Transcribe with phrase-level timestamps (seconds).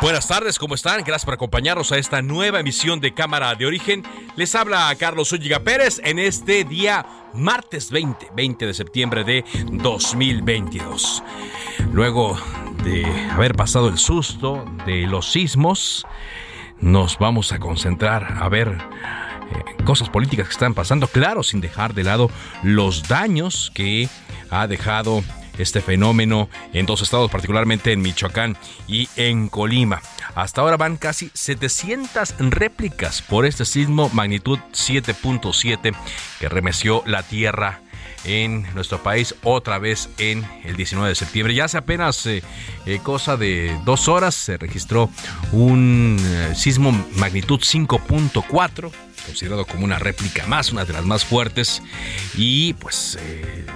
[0.00, 0.98] Buenas tardes, ¿cómo están?
[0.98, 4.04] Gracias por acompañarnos a esta nueva emisión de Cámara de Origen.
[4.36, 11.24] Les habla Carlos Zúñiga Pérez en este día martes 20, 20 de septiembre de 2022.
[11.92, 12.38] Luego
[12.84, 16.06] de haber pasado el susto de los sismos,
[16.80, 21.92] nos vamos a concentrar a ver eh, cosas políticas que están pasando, claro, sin dejar
[21.92, 22.30] de lado
[22.62, 24.08] los daños que
[24.48, 25.24] ha dejado
[25.58, 30.00] este fenómeno en dos estados, particularmente en Michoacán y en Colima.
[30.34, 35.94] Hasta ahora van casi 700 réplicas por este sismo magnitud 7.7
[36.38, 37.80] que remeció la tierra
[38.24, 41.54] en nuestro país otra vez en el 19 de septiembre.
[41.54, 42.42] Ya hace apenas eh,
[42.86, 45.08] eh, cosa de dos horas se registró
[45.52, 48.90] un eh, sismo magnitud 5.4
[49.28, 51.82] considerado como una réplica más, una de las más fuertes.
[52.34, 53.66] Y pues eh,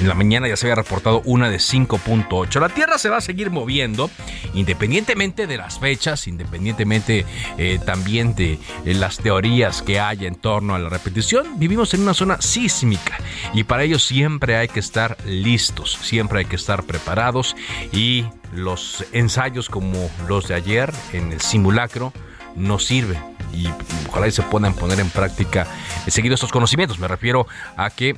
[0.00, 2.60] en la mañana ya se había reportado una de 5.8.
[2.60, 4.10] La Tierra se va a seguir moviendo
[4.54, 7.24] independientemente de las fechas, independientemente
[7.58, 11.58] eh, también de eh, las teorías que hay en torno a la repetición.
[11.58, 13.18] Vivimos en una zona sísmica
[13.54, 17.56] y para ello siempre hay que estar listos, siempre hay que estar preparados
[17.92, 22.12] y los ensayos como los de ayer en el simulacro
[22.56, 23.68] no sirven y
[24.08, 25.66] ojalá y se puedan poner en práctica
[26.08, 26.98] seguido estos conocimientos.
[26.98, 28.16] Me refiero a que,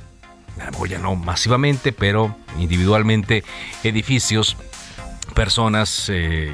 [0.87, 3.43] ya no masivamente, pero individualmente,
[3.83, 4.57] edificios
[5.39, 6.51] personas eh,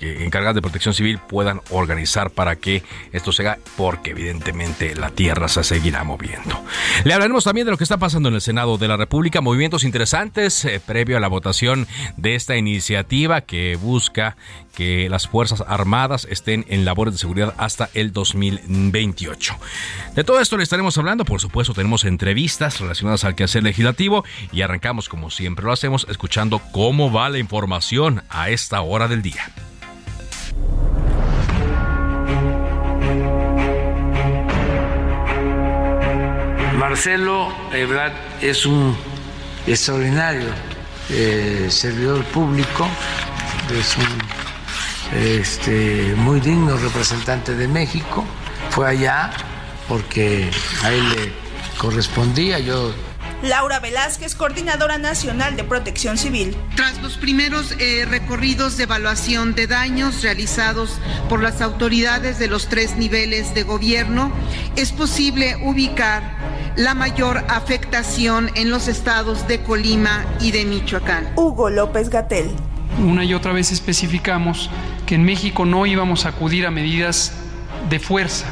[0.00, 5.48] encargadas de protección civil puedan organizar para que esto se haga, porque evidentemente la tierra
[5.48, 6.58] se seguirá moviendo.
[7.04, 9.84] Le hablaremos también de lo que está pasando en el Senado de la República, movimientos
[9.84, 14.38] interesantes eh, previo a la votación de esta iniciativa que busca
[14.74, 19.56] que las Fuerzas Armadas estén en labores de seguridad hasta el 2028.
[20.14, 24.62] De todo esto le estaremos hablando, por supuesto tenemos entrevistas relacionadas al quehacer legislativo y
[24.62, 29.44] arrancamos como siempre lo hacemos escuchando cómo va la información a esta hora del día.
[36.78, 38.96] Marcelo Ebrard es un
[39.66, 40.48] extraordinario
[41.10, 42.86] eh, servidor público,
[43.70, 48.24] es un este, muy digno representante de México,
[48.70, 49.30] fue allá
[49.88, 50.50] porque
[50.82, 51.32] a él le
[51.78, 52.92] correspondía, yo
[53.42, 56.56] Laura Velázquez, coordinadora nacional de protección civil.
[56.76, 62.68] Tras los primeros eh, recorridos de evaluación de daños realizados por las autoridades de los
[62.68, 64.30] tres niveles de gobierno,
[64.76, 66.22] es posible ubicar
[66.76, 71.32] la mayor afectación en los estados de Colima y de Michoacán.
[71.34, 72.50] Hugo López Gatel.
[72.98, 74.70] Una y otra vez especificamos
[75.06, 77.32] que en México no íbamos a acudir a medidas
[77.88, 78.46] de fuerza,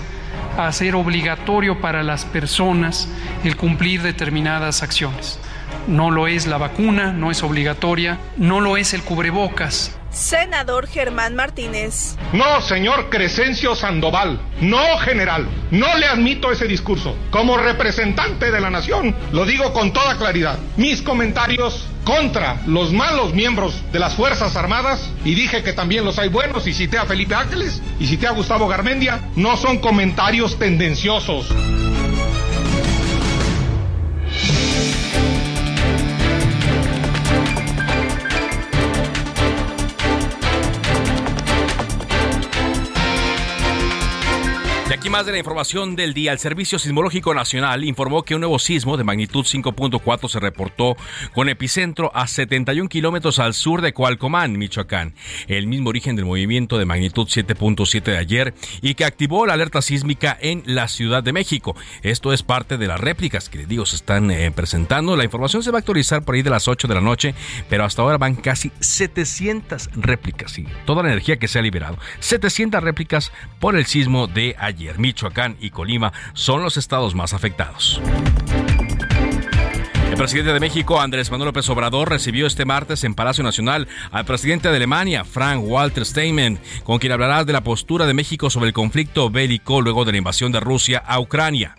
[0.65, 3.09] a hacer obligatorio para las personas
[3.45, 5.39] el cumplir determinadas acciones.
[5.87, 11.35] No lo es la vacuna, no es obligatoria, no lo es el cubrebocas, Senador Germán
[11.35, 12.17] Martínez.
[12.35, 17.17] No, señor Crescencio Sandoval, no general, no le admito ese discurso.
[17.31, 20.59] Como representante de la nación, lo digo con toda claridad.
[20.77, 26.19] Mis comentarios contra los malos miembros de las Fuerzas Armadas, y dije que también los
[26.19, 30.59] hay buenos, y cité a Felipe Ángeles, y cité a Gustavo Garmendia, no son comentarios
[30.59, 31.47] tendenciosos.
[45.11, 46.33] Aquí más de la información del día.
[46.33, 50.97] El Servicio Sismológico Nacional informó que un nuevo sismo de magnitud 5.4 se reportó
[51.33, 55.15] con epicentro a 71 kilómetros al sur de Cualcomán, Michoacán.
[55.49, 59.83] El mismo origen del movimiento de magnitud 7.7 de ayer y que activó la alerta
[59.83, 61.75] sísmica en la Ciudad de México.
[62.03, 65.17] Esto es parte de las réplicas que, digo, se están eh, presentando.
[65.17, 67.35] La información se va a actualizar por ahí de las 8 de la noche,
[67.69, 70.59] pero hasta ahora van casi 700 réplicas.
[70.59, 71.99] y toda la energía que se ha liberado.
[72.21, 75.00] 700 réplicas por el sismo de ayer.
[75.01, 78.01] Michoacán y Colima son los estados más afectados.
[80.11, 84.25] El presidente de México, Andrés Manuel López Obrador, recibió este martes en Palacio Nacional al
[84.25, 88.67] presidente de Alemania, Frank Walter Steinmeier, con quien hablará de la postura de México sobre
[88.67, 91.77] el conflicto bélico luego de la invasión de Rusia a Ucrania.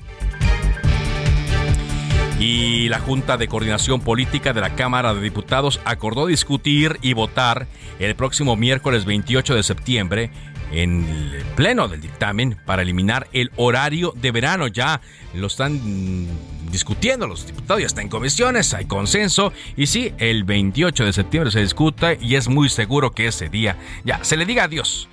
[2.39, 7.67] y la Junta de Coordinación Política de la Cámara de Diputados acordó discutir y votar
[7.99, 10.31] el próximo miércoles 28 de septiembre
[10.71, 14.67] en el pleno del dictamen para eliminar el horario de verano.
[14.67, 15.01] Ya
[15.33, 16.27] lo están
[16.71, 21.51] discutiendo los diputados, ya está en comisiones, hay consenso y sí, el 28 de septiembre
[21.51, 25.09] se discuta y es muy seguro que ese día ya se le diga adiós.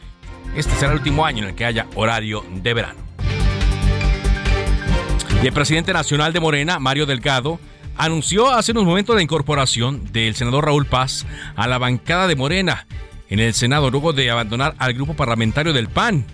[0.56, 3.00] Este será el último año en el que haya horario de verano.
[5.42, 7.60] Y el presidente nacional de Morena, Mario Delgado,
[7.96, 12.86] anunció hace unos momentos la incorporación del senador Raúl Paz a la bancada de Morena
[13.28, 16.24] en el Senado luego de abandonar al grupo parlamentario del PAN.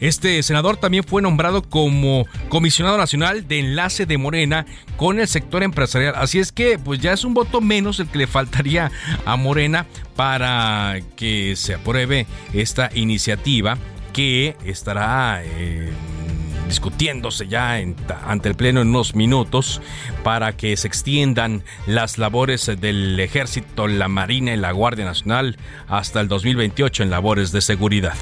[0.00, 4.64] Este senador también fue nombrado como comisionado nacional de enlace de Morena
[4.96, 6.14] con el sector empresarial.
[6.16, 8.92] Así es que pues ya es un voto menos el que le faltaría
[9.24, 13.76] a Morena para que se apruebe esta iniciativa
[14.12, 15.92] que estará eh,
[16.68, 19.80] discutiéndose ya ante el Pleno en unos minutos
[20.22, 25.56] para que se extiendan las labores del Ejército, la Marina y la Guardia Nacional
[25.88, 28.14] hasta el 2028 en labores de seguridad.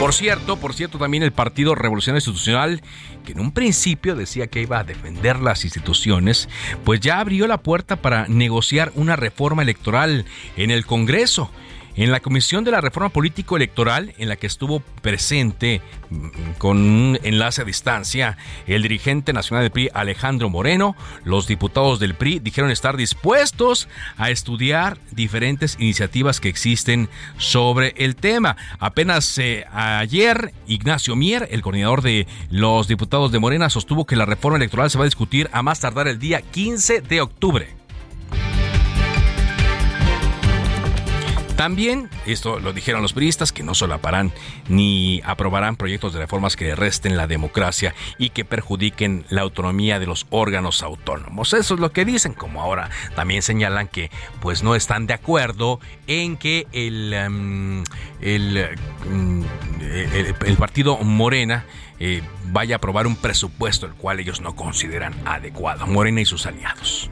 [0.00, 2.80] Por cierto, por cierto, también el Partido Revolución Institucional,
[3.22, 6.48] que en un principio decía que iba a defender las instituciones,
[6.84, 10.24] pues ya abrió la puerta para negociar una reforma electoral
[10.56, 11.50] en el Congreso.
[11.96, 16.28] En la Comisión de la Reforma Político Electoral, en la que estuvo presente mm,
[16.58, 20.94] con un enlace a distancia el dirigente nacional del PRI Alejandro Moreno,
[21.24, 27.08] los diputados del PRI dijeron estar dispuestos a estudiar diferentes iniciativas que existen
[27.38, 28.56] sobre el tema.
[28.78, 34.26] Apenas eh, ayer, Ignacio Mier, el coordinador de los diputados de Morena, sostuvo que la
[34.26, 37.79] reforma electoral se va a discutir a más tardar el día 15 de octubre.
[41.60, 44.32] También, esto lo dijeron los periodistas, que no solaparán
[44.70, 50.06] ni aprobarán proyectos de reformas que resten la democracia y que perjudiquen la autonomía de
[50.06, 51.52] los órganos autónomos.
[51.52, 54.10] Eso es lo que dicen, como ahora también señalan que
[54.40, 59.44] pues no están de acuerdo en que el, em, mm,
[60.46, 61.66] el, partido Morena
[61.98, 65.86] eh, vaya a aprobar un presupuesto el cual ellos no consideran adecuado.
[65.86, 67.10] Morena y sus aliados.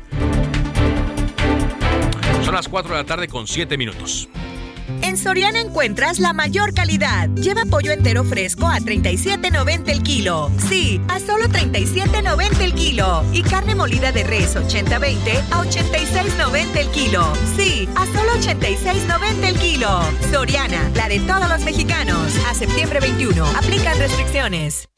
[2.48, 4.26] Son las 4 de la tarde con 7 minutos.
[5.02, 7.28] En Soriana encuentras la mayor calidad.
[7.34, 10.50] Lleva pollo entero fresco a 37.90 el kilo.
[10.66, 13.22] Sí, a solo 37.90 el kilo.
[13.34, 17.30] Y carne molida de res 80-20 a 86.90 el kilo.
[17.54, 20.00] Sí, a solo 86.90 el kilo.
[20.32, 22.32] Soriana, la de todos los mexicanos.
[22.48, 23.44] A septiembre 21.
[23.58, 24.88] Aplican restricciones.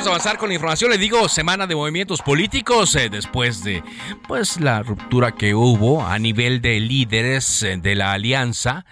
[0.00, 0.90] Vamos a avanzar con la información.
[0.90, 3.84] Le digo, semana de movimientos políticos eh, después de
[4.26, 8.86] pues la ruptura que hubo a nivel de líderes eh, de la alianza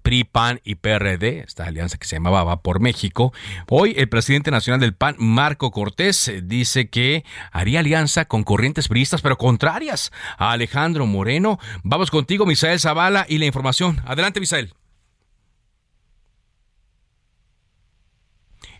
[0.00, 3.34] PRI, PAN y PRD, esta alianza que se llamaba Va por México.
[3.68, 8.88] Hoy el presidente nacional del PAN, Marco Cortés, eh, dice que haría alianza con corrientes
[8.88, 11.58] priistas, pero contrarias a Alejandro Moreno.
[11.82, 14.00] Vamos contigo, Misael Zavala, y la información.
[14.06, 14.72] Adelante, Misael.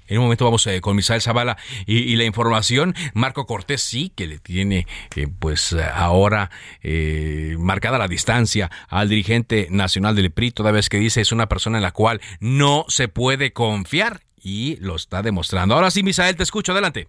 [0.06, 1.56] En un momento vamos eh, con Misael Zavala
[1.86, 2.94] y, la información.
[3.14, 4.86] Marco Cortés sí que le tiene
[5.16, 6.50] eh, pues ahora
[6.82, 11.48] eh, marcada la distancia al dirigente nacional del PRI, toda vez que dice es una
[11.48, 15.74] persona en la cual no se puede confiar y lo está demostrando.
[15.74, 17.08] Ahora sí, Misael, te escucho, adelante.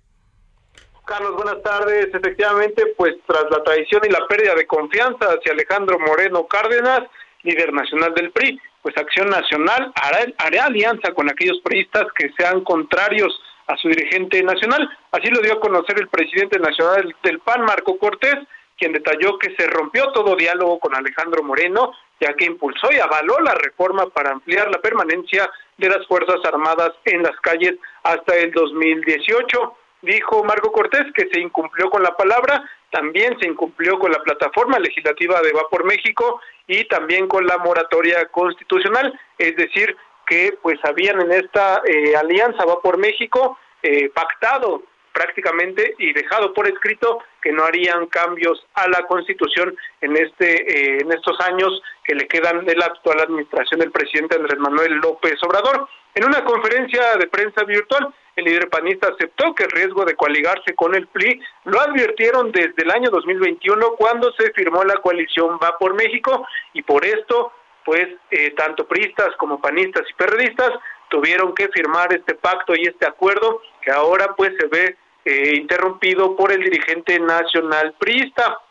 [1.05, 2.07] Carlos, buenas tardes.
[2.13, 7.01] Efectivamente, pues tras la traición y la pérdida de confianza hacia Alejandro Moreno Cárdenas,
[7.43, 12.63] líder nacional del PRI, pues Acción Nacional hará, hará alianza con aquellos periodistas que sean
[12.63, 13.33] contrarios
[13.65, 14.87] a su dirigente nacional.
[15.11, 18.35] Así lo dio a conocer el presidente nacional del PAN, Marco Cortés,
[18.77, 23.39] quien detalló que se rompió todo diálogo con Alejandro Moreno, ya que impulsó y avaló
[23.39, 27.73] la reforma para ampliar la permanencia de las Fuerzas Armadas en las calles
[28.03, 29.77] hasta el 2018.
[30.03, 32.63] Dijo Marco Cortés que se incumplió con la palabra,
[32.95, 37.57] también se incumplió con la plataforma legislativa de Va por México y también con la
[37.57, 44.09] moratoria constitucional, es decir, que pues habían en esta eh, alianza va por México eh,
[44.15, 44.83] pactado
[45.13, 50.97] prácticamente y dejado por escrito que no harían cambios a la Constitución en este eh,
[51.01, 55.35] en estos años que le quedan de la actual administración del presidente Andrés Manuel López
[55.43, 55.87] Obrador.
[56.15, 60.73] En una conferencia de prensa virtual, el líder panista aceptó que el riesgo de coaligarse
[60.73, 65.77] con el PLI lo advirtieron desde el año 2021 cuando se firmó la coalición Va
[65.77, 67.51] por México y por esto,
[67.83, 70.71] pues eh, tanto priistas como panistas y periodistas
[71.09, 76.37] tuvieron que firmar este pacto y este acuerdo que ahora pues se ve eh, interrumpido
[76.37, 78.61] por el dirigente nacional priista.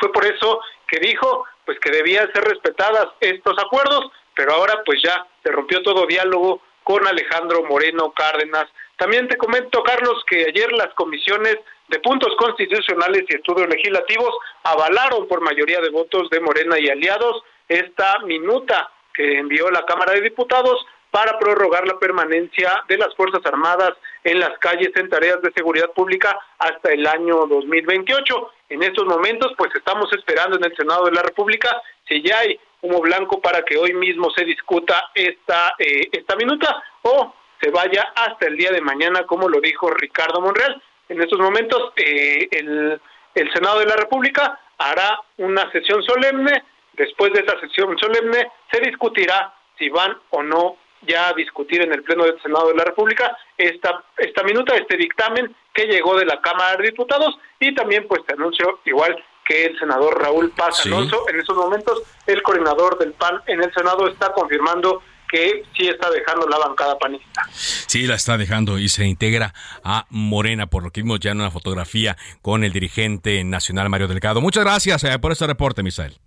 [0.00, 5.02] Fue por eso que dijo, pues que debían ser respetadas estos acuerdos, pero ahora pues
[5.02, 8.66] ya se rompió todo diálogo con Alejandro Moreno Cárdenas.
[8.96, 15.28] También te comento, Carlos, que ayer las comisiones de puntos constitucionales y estudios legislativos avalaron
[15.28, 20.22] por mayoría de votos de Morena y aliados esta minuta que envió la Cámara de
[20.22, 23.92] Diputados para prorrogar la permanencia de las Fuerzas Armadas
[24.24, 28.50] en las calles en tareas de seguridad pública hasta el año 2028.
[28.70, 32.58] En estos momentos, pues estamos esperando en el Senado de la República si ya hay
[32.82, 38.12] humo blanco para que hoy mismo se discuta esta, eh, esta minuta o se vaya
[38.14, 40.80] hasta el día de mañana, como lo dijo Ricardo Monreal.
[41.08, 43.00] En estos momentos, eh, el,
[43.34, 46.62] el Senado de la República hará una sesión solemne.
[46.92, 51.92] Después de esa sesión solemne, se discutirá si van o no ya a discutir en
[51.92, 56.26] el Pleno del Senado de la República esta, esta minuta, este dictamen que llegó de
[56.26, 59.16] la Cámara de Diputados y también pues te anuncio igual
[59.48, 63.72] que el senador Raúl Paz Alonso, en estos momentos el coordinador del PAN en el
[63.72, 67.42] Senado está confirmando que sí está dejando la bancada panista.
[67.52, 71.40] Sí, la está dejando y se integra a Morena, por lo que vimos ya en
[71.40, 74.40] una fotografía con el dirigente nacional Mario Delgado.
[74.40, 76.18] Muchas gracias eh, por este reporte, Misael.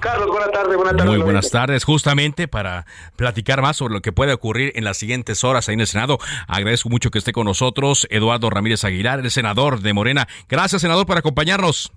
[0.00, 1.14] Carlos, buenas tardes, buenas tardes.
[1.14, 1.84] Muy buenas tardes.
[1.84, 2.84] Justamente para
[3.16, 6.18] platicar más sobre lo que puede ocurrir en las siguientes horas ahí en el Senado,
[6.46, 10.28] agradezco mucho que esté con nosotros Eduardo Ramírez Aguilar, el senador de Morena.
[10.48, 11.90] Gracias, senador, por acompañarnos.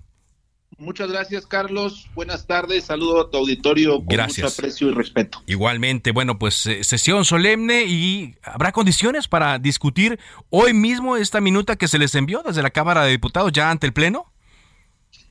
[0.78, 2.06] Muchas gracias, Carlos.
[2.14, 2.84] Buenas tardes.
[2.84, 4.44] Saludo a tu auditorio con gracias.
[4.44, 5.42] mucho aprecio y respeto.
[5.46, 10.20] Igualmente, bueno, pues eh, sesión solemne y habrá condiciones para discutir
[10.50, 13.88] hoy mismo esta minuta que se les envió desde la Cámara de Diputados ya ante
[13.88, 14.32] el Pleno.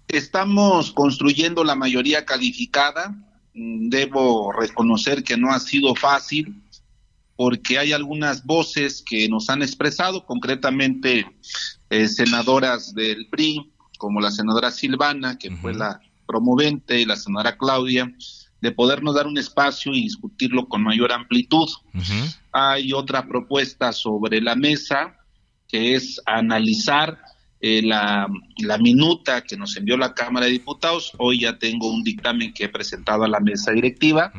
[0.09, 3.15] Estamos construyendo la mayoría calificada.
[3.53, 6.61] Mm, Debo reconocer que no ha sido fácil
[7.37, 11.25] porque hay algunas voces que nos han expresado, concretamente
[11.89, 17.57] eh, senadoras del PRI, como la senadora Silvana, que fue la promovente, y la senadora
[17.57, 18.13] Claudia,
[18.61, 21.69] de podernos dar un espacio y discutirlo con mayor amplitud.
[22.51, 25.15] Hay otra propuesta sobre la mesa,
[25.67, 27.19] que es analizar
[27.59, 28.27] eh, la,
[28.57, 31.11] la, minuta que nos envió la Cámara de Diputados.
[31.17, 34.31] Hoy ya tengo un dictamen que he presentado a la mesa directiva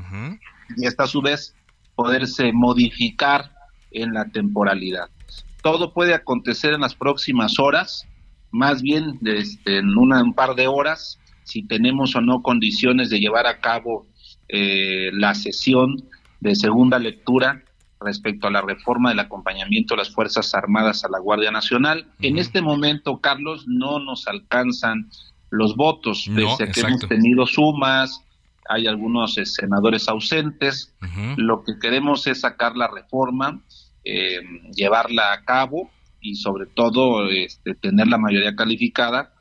[0.77, 1.55] y esta a su vez
[1.95, 3.53] poderse modificar
[3.91, 5.09] en la temporalidad.
[5.63, 8.07] Todo puede acontecer en las próximas horas,
[8.51, 13.21] más bien este, en una, un par de horas, si tenemos o no condiciones de
[13.21, 14.07] llevar a cabo
[14.49, 16.05] eh, la sesión
[16.41, 17.63] de segunda lectura
[18.01, 22.07] respecto a la reforma del acompañamiento de las Fuerzas Armadas a la Guardia Nacional.
[22.21, 25.11] En este momento, Carlos, no nos alcanzan
[25.51, 26.89] los votos, No, pese a que exacto.
[26.89, 28.25] hemos tenido sumas,
[28.69, 30.95] hay algunos eh, senadores ausentes.
[31.37, 33.61] Lo que queremos es sacar la reforma,
[34.05, 34.41] eh,
[34.73, 35.91] llevarla a cabo
[36.29, 39.33] y sobre todo este, tener la mayoría calificada,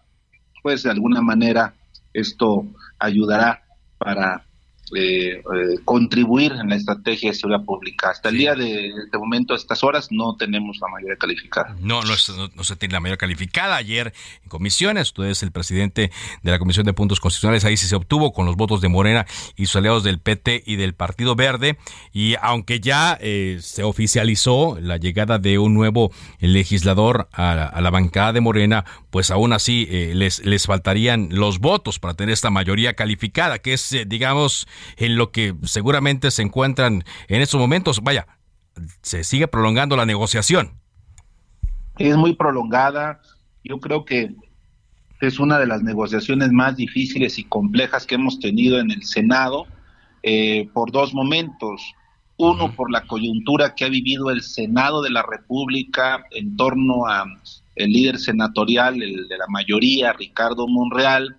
[0.63, 1.75] pues de alguna manera
[2.13, 2.65] esto
[2.97, 3.63] ayudará
[3.97, 4.46] para
[4.95, 5.41] eh, eh,
[5.85, 8.09] contribuir en la estrategia de seguridad pública.
[8.11, 11.75] Hasta el día de este momento, a estas horas, no tenemos la mayoría calificada.
[11.81, 13.75] No, no, es- no- no se tiene la mayor calificada.
[13.75, 14.13] Ayer
[14.43, 16.11] en comisiones, usted es el presidente
[16.43, 19.25] de la Comisión de Puntos Constitucionales, ahí sí se obtuvo con los votos de Morena
[19.55, 21.77] y sus aliados del PT y del Partido Verde.
[22.13, 27.81] Y aunque ya eh, se oficializó la llegada de un nuevo legislador a, la- a
[27.81, 32.33] la bancada de Morena, pues aún así eh, les, les faltarían los votos para tener
[32.33, 34.67] esta mayoría calificada, que es, eh, digamos,
[34.97, 38.01] en lo que seguramente se encuentran en estos momentos.
[38.01, 38.27] Vaya,
[39.01, 40.73] se sigue prolongando la negociación.
[41.97, 43.21] es muy prolongada.
[43.63, 44.35] Yo creo que
[45.21, 49.65] es una de las negociaciones más difíciles y complejas que hemos tenido en el Senado
[50.23, 51.93] eh, por dos momentos.
[52.39, 57.25] Uno, por la coyuntura que ha vivido el Senado de la República en torno a
[57.75, 61.35] el líder senatorial, el de la mayoría, Ricardo Monreal,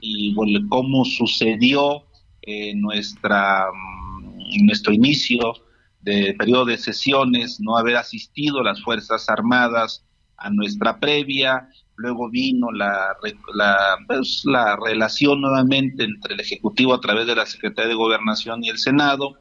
[0.00, 2.04] y bueno, cómo sucedió
[2.42, 5.54] eh, nuestra, mm, nuestro inicio
[6.00, 10.04] de periodo de sesiones, no haber asistido las Fuerzas Armadas
[10.36, 13.14] a nuestra previa, luego vino la,
[14.06, 18.70] pues, la relación nuevamente entre el Ejecutivo a través de la Secretaría de Gobernación y
[18.70, 19.36] el Senado,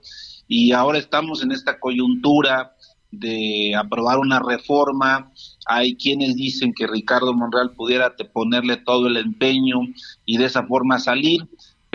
[0.48, 2.74] y ahora estamos en esta coyuntura
[3.12, 5.32] de aprobar una reforma.
[5.66, 9.80] Hay quienes dicen que Ricardo Monreal pudiera ponerle todo el empeño
[10.26, 11.48] y de esa forma salir,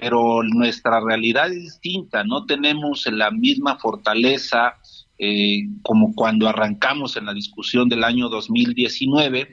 [0.05, 4.75] pero nuestra realidad es distinta, no tenemos la misma fortaleza
[5.19, 9.49] eh, como cuando arrancamos en la discusión del año 2019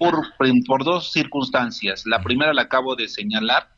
[0.00, 0.26] por,
[0.66, 2.02] por dos circunstancias.
[2.04, 3.68] La primera la acabo de señalar,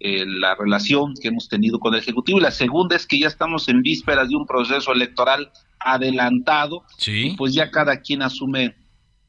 [0.00, 3.28] eh, la relación que hemos tenido con el Ejecutivo, y la segunda es que ya
[3.28, 8.74] estamos en vísperas de un proceso electoral adelantado, y pues ya cada quien asume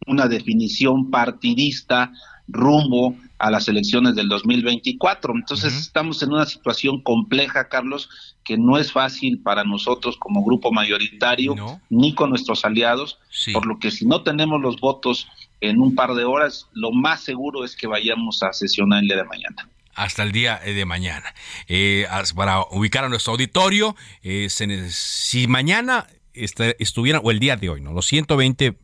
[0.07, 2.13] una definición partidista
[2.47, 5.35] rumbo a las elecciones del 2024.
[5.35, 8.09] Entonces estamos en una situación compleja, Carlos,
[8.43, 11.55] que no es fácil para nosotros como grupo mayoritario,
[11.91, 13.19] ni con nuestros aliados,
[13.53, 15.27] por lo que si no tenemos los votos
[15.61, 19.17] en un par de horas, lo más seguro es que vayamos a sesionar el día
[19.17, 21.33] de mañana hasta el día eh, de mañana.
[21.69, 27.79] Eh, para ubicar a nuestro auditorio, eh, si mañana estuvieran, o el día de hoy,
[27.79, 27.93] ¿no?
[27.93, 28.77] Los 120,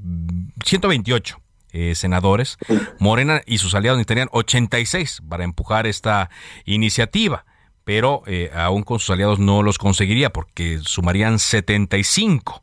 [0.63, 1.41] 128
[1.73, 2.57] eh, senadores,
[2.99, 6.29] Morena y sus aliados necesitarían 86 para empujar esta
[6.65, 7.45] iniciativa,
[7.83, 12.61] pero eh, aún con sus aliados no los conseguiría porque sumarían 75.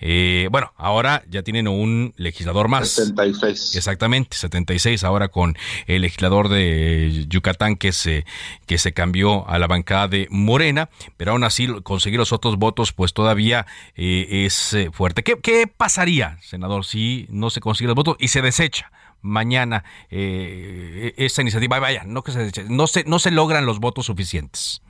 [0.00, 2.88] Eh, bueno, ahora ya tienen un legislador más.
[2.88, 3.76] 76.
[3.76, 8.24] Exactamente, 76 ahora con el legislador de Yucatán que se,
[8.66, 12.92] que se cambió a la bancada de Morena, pero aún así conseguir los otros votos
[12.92, 15.22] pues todavía eh, es eh, fuerte.
[15.22, 18.90] ¿Qué, ¿Qué, pasaría, senador, si no se consigue los votos y se desecha?
[19.20, 24.06] mañana eh, esta iniciativa vaya no que se no se no se logran los votos
[24.06, 24.80] suficientes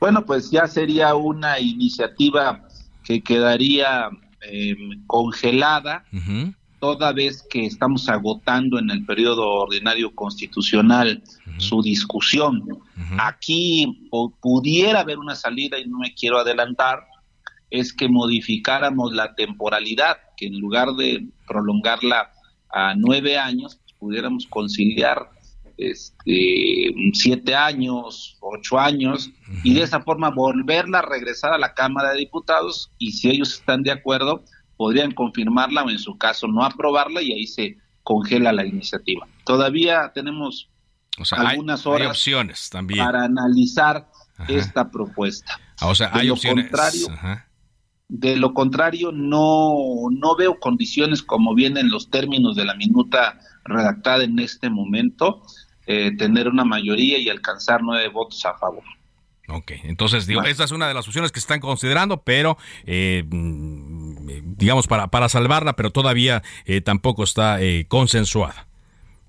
[0.00, 2.66] bueno pues ya sería una iniciativa
[3.04, 4.08] que quedaría
[4.42, 6.04] eh, congelada,
[6.78, 11.22] toda vez que estamos agotando en el periodo ordinario constitucional
[11.58, 12.64] su discusión.
[13.18, 14.08] Aquí
[14.40, 17.06] pudiera haber una salida y no me quiero adelantar,
[17.70, 22.32] es que modificáramos la temporalidad, que en lugar de prolongarla
[22.72, 25.30] a nueve años, pudiéramos conciliar
[25.80, 29.30] este, siete años, ocho años,
[29.64, 33.54] y de esa forma volverla a regresar a la Cámara de Diputados y si ellos
[33.54, 34.44] están de acuerdo,
[34.76, 39.26] podrían confirmarla o en su caso no aprobarla y ahí se congela la iniciativa.
[39.44, 40.68] Todavía tenemos
[41.32, 43.04] algunas horas opciones también.
[43.04, 44.10] para analizar
[44.48, 45.58] esta propuesta.
[45.80, 46.70] Ah, o sea, hay opciones.
[46.70, 47.08] Contrario,
[48.08, 49.74] De lo contrario, no,
[50.10, 55.42] no veo condiciones como vienen los términos de la minuta redactada en este momento
[55.86, 58.84] eh, tener una mayoría y alcanzar nueve votos a favor.
[59.48, 62.56] Ok, entonces digo, esta es una de las opciones que se están considerando, pero
[62.86, 67.58] eh, mm, digamos para, para salvarla, pero todavía eh, tampoco está
[67.88, 68.68] consensuada.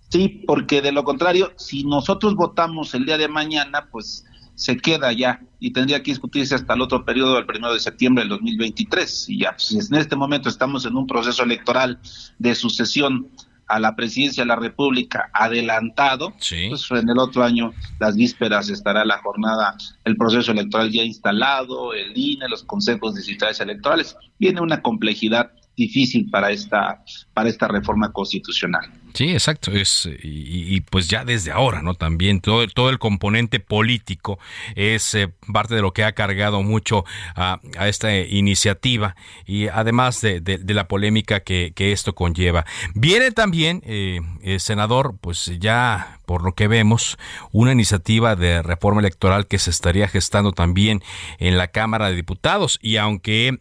[0.09, 5.11] Sí, porque de lo contrario, si nosotros votamos el día de mañana, pues se queda
[5.11, 9.29] ya y tendría que discutirse hasta el otro periodo del primero de septiembre del 2023.
[9.29, 11.99] Y ya, pues, en este momento estamos en un proceso electoral
[12.37, 13.27] de sucesión
[13.71, 16.33] a la presidencia de la República adelantado,
[16.69, 21.93] pues en el otro año, las vísperas, estará la jornada, el proceso electoral ya instalado,
[21.93, 24.17] el INE, los consejos distritales electorales.
[24.39, 27.03] Viene una complejidad difícil para esta,
[27.33, 28.91] para esta reforma constitucional.
[29.13, 29.71] Sí, exacto.
[29.71, 31.95] Es, y, pues ya desde ahora, ¿no?
[31.95, 34.39] También todo, todo el componente político
[34.75, 37.03] es eh, parte de lo que ha cargado mucho
[37.35, 42.65] a, esta iniciativa y además de, la polémica que, esto conlleva.
[42.95, 47.17] Viene también, eh, el senador, pues ya por lo que vemos,
[47.51, 51.03] una iniciativa de reforma electoral que se estaría gestando también
[51.39, 53.59] en la Cámara de Diputados y aunque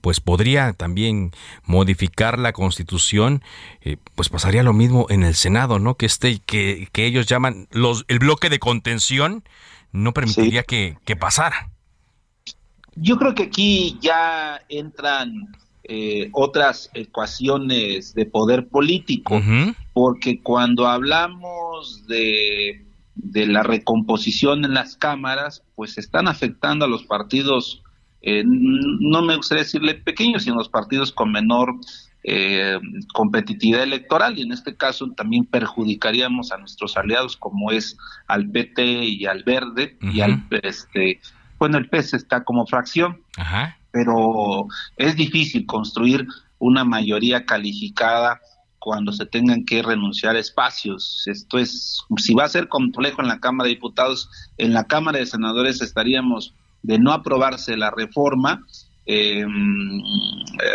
[0.00, 1.32] pues podría también
[1.64, 3.42] modificar la constitución,
[3.82, 5.96] eh, pues pasaría lo mismo en el Senado, ¿no?
[5.96, 9.44] Que este, que, que ellos llaman los, el bloque de contención,
[9.92, 11.70] no permitiría que, pasara.
[12.94, 19.40] Yo creo que aquí ya entran eh, otras ecuaciones de poder político,
[19.92, 27.04] porque cuando hablamos de, de la recomposición en las cámaras, pues están afectando a los
[27.04, 27.82] partidos
[28.28, 31.76] eh, no me gustaría decirle pequeños, sino los partidos con menor
[32.24, 32.76] eh,
[33.14, 38.82] competitividad electoral y en este caso también perjudicaríamos a nuestros aliados como es al PT
[38.82, 41.20] y al Verde y al este
[41.60, 43.22] bueno el PES está como fracción.
[43.92, 46.26] Pero es difícil construir
[46.58, 48.40] una mayoría calificada
[48.80, 51.22] cuando se tengan que renunciar espacios.
[51.26, 55.20] Esto es, si va a ser complejo en la Cámara de Diputados, en la Cámara
[55.20, 58.64] de Senadores estaríamos de no aprobarse la reforma,
[59.06, 60.02] em,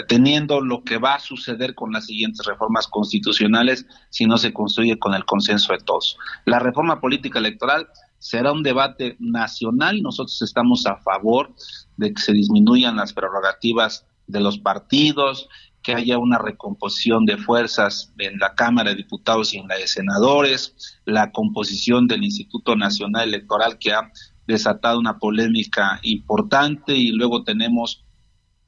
[0.08, 4.98] teniendo lo que va a suceder con las siguientes reformas constitucionales si no se construye
[4.98, 6.18] con el consenso de todos.
[6.46, 7.88] La reforma política electoral
[8.20, 11.54] será un debate nacional, nosotros estamos a favor
[11.98, 15.50] de que se disminuyan las prerrogativas de los partidos,
[15.82, 19.88] que haya una recomposición de fuerzas en la Cámara de Diputados y en la de
[19.88, 24.12] Senadores, la composición del Instituto Nacional Electoral que ha
[24.52, 28.04] desatado una polémica importante y luego tenemos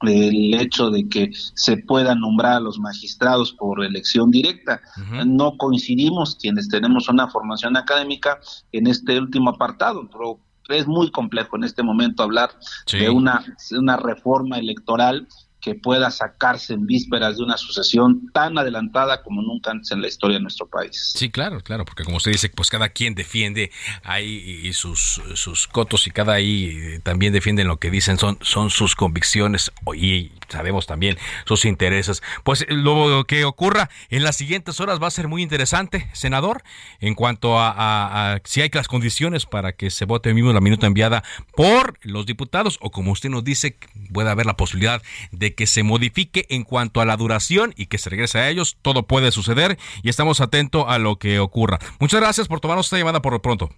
[0.02, 4.82] el hecho de que se puedan nombrar a los magistrados por elección directa.
[5.26, 8.39] No coincidimos quienes tenemos una formación académica
[8.72, 12.52] en este último apartado, pero es muy complejo en este momento hablar
[12.91, 15.28] de una, una reforma electoral
[15.63, 20.10] que pueda sacarse en vísperas de una sucesión tan adelantada como nunca antes en la
[20.10, 21.13] historia de nuestro país.
[21.15, 23.71] Sí, claro, claro, porque como usted dice, pues cada quien defiende
[24.04, 28.95] ahí sus, sus cotos y cada ahí también defienden lo que dicen, son, son sus
[28.95, 32.21] convicciones y sabemos también sus intereses.
[32.43, 36.63] Pues lo que ocurra en las siguientes horas va a ser muy interesante, senador,
[36.99, 41.23] en cuanto a, si hay las condiciones para que se vote mismo la minuta enviada
[41.56, 43.78] por los diputados o como usted nos dice,
[44.12, 47.98] puede haber la posibilidad de que se modifique en cuanto a la duración y que
[47.98, 48.78] se regrese a ellos.
[48.82, 51.80] Todo puede suceder y estamos atentos a lo que ocurra.
[52.00, 53.70] Muchas gracias por tomarnos esta llamada por lo pronto.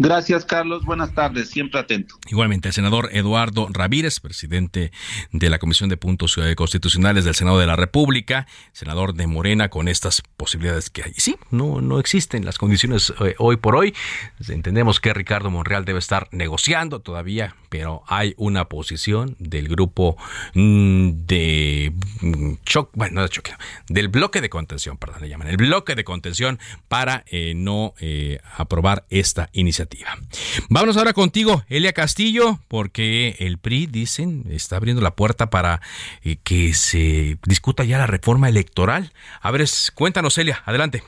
[0.00, 0.84] Gracias, Carlos.
[0.84, 1.50] Buenas tardes.
[1.50, 2.14] Siempre atento.
[2.28, 4.92] Igualmente, el senador Eduardo Ramírez, presidente
[5.32, 9.70] de la Comisión de Puntos eh, Constitucionales del Senado de la República, senador de Morena,
[9.70, 11.14] con estas posibilidades que hay.
[11.16, 13.92] Sí, no, no existen las condiciones eh, hoy por hoy.
[14.46, 20.16] Entendemos que Ricardo Monreal debe estar negociando todavía, pero hay una posición del grupo
[20.54, 23.52] mm, de mm, choque, bueno, de choque,
[23.88, 27.94] del bloque de contención, perdón, le llaman, el bloque de contención para eh, no
[28.56, 29.87] aprobar esta iniciativa
[30.68, 35.80] Vámonos ahora contigo, Elia Castillo, porque el PRI, dicen, está abriendo la puerta para
[36.22, 39.12] eh, que se discuta ya la reforma electoral.
[39.40, 41.02] A ver, cuéntanos, Elia, adelante.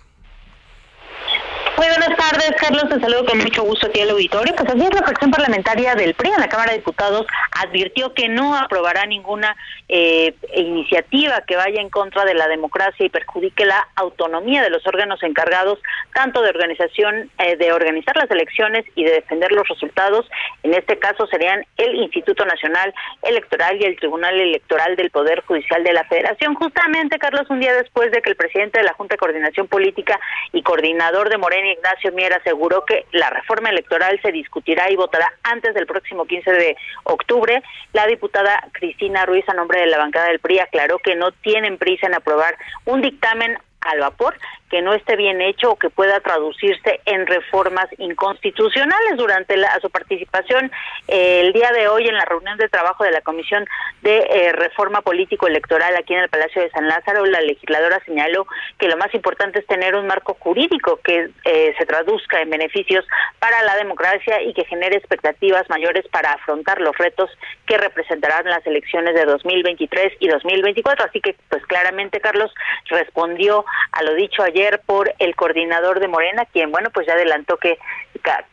[1.77, 2.89] Muy buenas tardes, Carlos.
[2.89, 4.55] Te saludo con mucho gusto aquí al auditorio.
[4.55, 8.29] Pues así es, la fracción parlamentaria del PRI en la Cámara de Diputados advirtió que
[8.29, 9.57] no aprobará ninguna
[9.89, 14.87] eh, iniciativa que vaya en contra de la democracia y perjudique la autonomía de los
[14.87, 15.81] órganos encargados
[16.15, 20.27] tanto de organización, eh, de organizar las elecciones y de defender los resultados.
[20.63, 25.83] En este caso serían el Instituto Nacional Electoral y el Tribunal Electoral del Poder Judicial
[25.83, 26.55] de la Federación.
[26.55, 30.21] Justamente, Carlos, un día después de que el presidente de la Junta de Coordinación Política
[30.53, 35.33] y coordinador de Morena Ignacio Mier aseguró que la reforma electoral se discutirá y votará
[35.43, 37.63] antes del próximo 15 de octubre.
[37.95, 41.79] La diputada Cristina Ruiz, a nombre de la bancada del PRI, aclaró que no tienen
[41.79, 44.35] prisa en aprobar un dictamen al vapor
[44.71, 49.17] que no esté bien hecho o que pueda traducirse en reformas inconstitucionales.
[49.17, 50.71] Durante su participación
[51.09, 53.67] eh, el día de hoy en la reunión de trabajo de la Comisión
[54.03, 58.47] de eh, Reforma Político Electoral aquí en el Palacio de San Lázaro, la legisladora señaló
[58.79, 63.05] que lo más importante es tener un marco jurídico que eh, se traduzca en beneficios
[63.41, 67.31] para la democracia y que genere expectativas mayores para afrontar los retos
[67.67, 71.07] que representarán las elecciones de 2023 y 2024.
[71.07, 72.53] Así que, pues claramente, Carlos
[72.89, 77.57] respondió a lo dicho ayer por el coordinador de Morena, quien, bueno, pues ya adelantó
[77.57, 77.79] que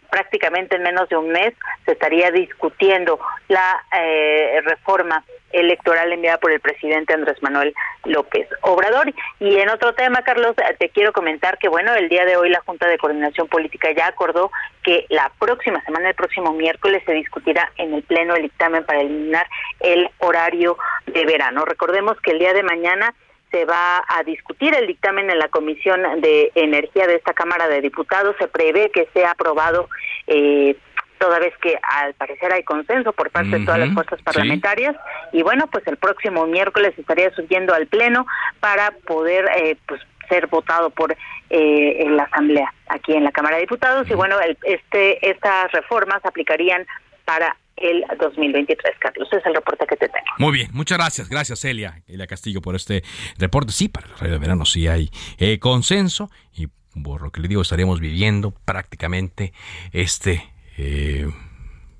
[0.10, 1.54] prácticamente en menos de un mes
[1.86, 7.74] se estaría discutiendo la eh, reforma electoral enviada por el presidente Andrés Manuel
[8.06, 9.14] López Obrador.
[9.40, 12.62] Y en otro tema, Carlos, te quiero comentar que, bueno, el día de hoy la
[12.62, 14.52] Junta de Coordinación Política ya acordó
[14.84, 19.02] que la próxima semana, el próximo miércoles, se discutirá en el Pleno el dictamen para
[19.02, 19.48] eliminar
[19.80, 21.66] el horario de verano.
[21.66, 23.14] Recordemos que el día de mañana
[23.52, 27.82] se va a discutir el dictamen en la Comisión de Energía de esta Cámara de
[27.82, 28.36] Diputados.
[28.40, 29.90] Se prevé que sea aprobado
[30.28, 30.76] eh,
[31.18, 34.96] toda vez que al parecer hay consenso por parte de todas las fuerzas parlamentarias.
[35.32, 38.26] Y bueno pues el próximo miércoles estaría subiendo al pleno
[38.60, 41.16] para poder eh, pues ser votado por
[41.50, 44.10] eh, la asamblea aquí en la Cámara de Diputados.
[44.10, 46.86] Y bueno este estas reformas aplicarían
[47.26, 49.28] para el 2023, Carlos.
[49.28, 50.26] Ese es el reporte que te tengo.
[50.40, 51.30] Muy bien, muchas gracias.
[51.30, 53.04] Gracias, Elia, Elia Castillo, por este
[53.38, 53.72] reporte.
[53.72, 56.68] Sí, para el radio de verano sí hay eh, consenso y
[57.04, 59.54] por lo que le digo, estaremos viviendo prácticamente
[59.92, 60.44] este
[60.78, 61.28] eh,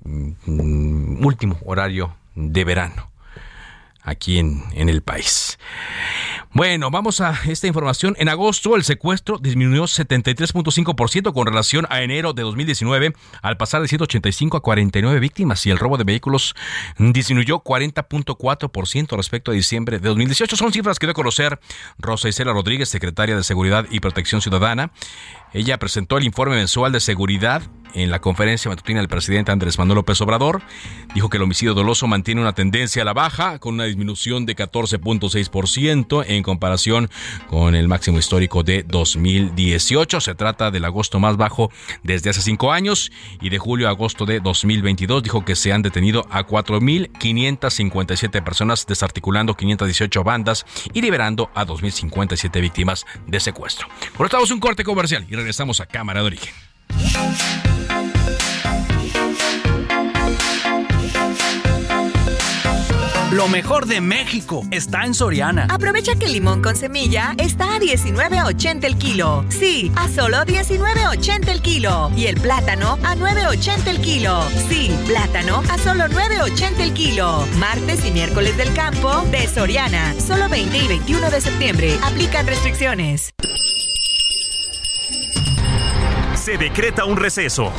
[0.04, 3.10] mm, último horario de verano
[4.08, 5.58] aquí en, el país.
[6.52, 8.16] Bueno, vamos a esta información.
[8.18, 13.88] En agosto el secuestro disminuyó 73.5% con relación a enero de 2019 al pasar de
[13.88, 16.54] 185 a 49 víctimas y el robo de vehículos
[16.98, 20.56] disminuyó 40.4% respecto a diciembre de 2018.
[20.56, 21.60] Son cifras que dio a conocer
[21.98, 24.90] Rosa Isela Rodríguez, secretaria de Seguridad y Protección Ciudadana.
[25.52, 27.62] Ella presentó el informe mensual de seguridad
[27.94, 30.62] en la conferencia matutina del presidente Andrés Manuel López Obrador.
[31.14, 34.56] Dijo que el homicidio doloso mantiene una tendencia a la baja, con una disminución de
[34.56, 37.10] 14.6% en comparación
[37.48, 40.20] con el máximo histórico de 2018.
[40.20, 41.70] Se trata del agosto más bajo
[42.02, 45.82] desde hace cinco años y de julio a agosto de 2022 dijo que se han
[45.82, 53.88] detenido a 4.557 personas, desarticulando 518 bandas y liberando a 2.057 víctimas de secuestro.
[54.16, 56.67] Por estamos un corte comercial y regresamos a Cámara de Origen.
[63.38, 65.68] Lo mejor de México está en Soriana.
[65.70, 69.44] Aprovecha que el limón con semilla está a 19.80 el kilo.
[69.48, 72.10] Sí, a solo 19.80 el kilo.
[72.16, 74.42] Y el plátano a 9.80 el kilo.
[74.68, 77.46] Sí, plátano a solo 9.80 el kilo.
[77.58, 80.14] Martes y miércoles del campo de Soriana.
[80.18, 81.96] Solo 20 y 21 de septiembre.
[82.02, 83.34] Aplican restricciones.
[86.38, 87.72] Se decreta un receso.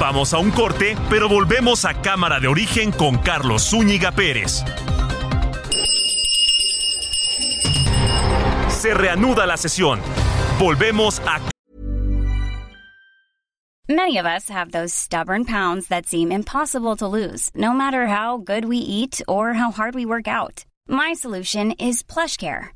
[0.00, 4.64] Vamos a un corte, pero volvemos a Cámara de Origen con Carlos Zúñiga Pérez.
[8.68, 10.00] Se reanuda la sesión.
[10.58, 11.40] Volvemos a
[13.88, 18.38] Many of us have those stubborn pounds that seem impossible to lose, no matter how
[18.38, 20.64] good we eat or how hard we work out.
[20.88, 22.75] My solution is PlushCare.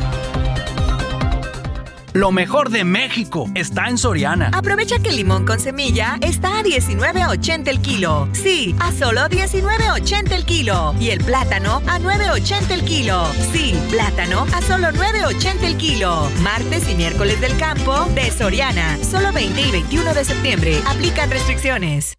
[2.13, 4.49] Lo mejor de México está en Soriana.
[4.53, 8.27] Aprovecha que el limón con semilla está a 19.80 el kilo.
[8.33, 10.93] Sí, a solo 19.80 el kilo.
[10.99, 13.25] Y el plátano a 9.80 el kilo.
[13.53, 16.29] Sí, plátano a solo 9.80 el kilo.
[16.41, 18.97] Martes y miércoles del campo de Soriana.
[19.03, 20.81] Solo 20 y 21 de septiembre.
[20.87, 22.17] Aplican restricciones.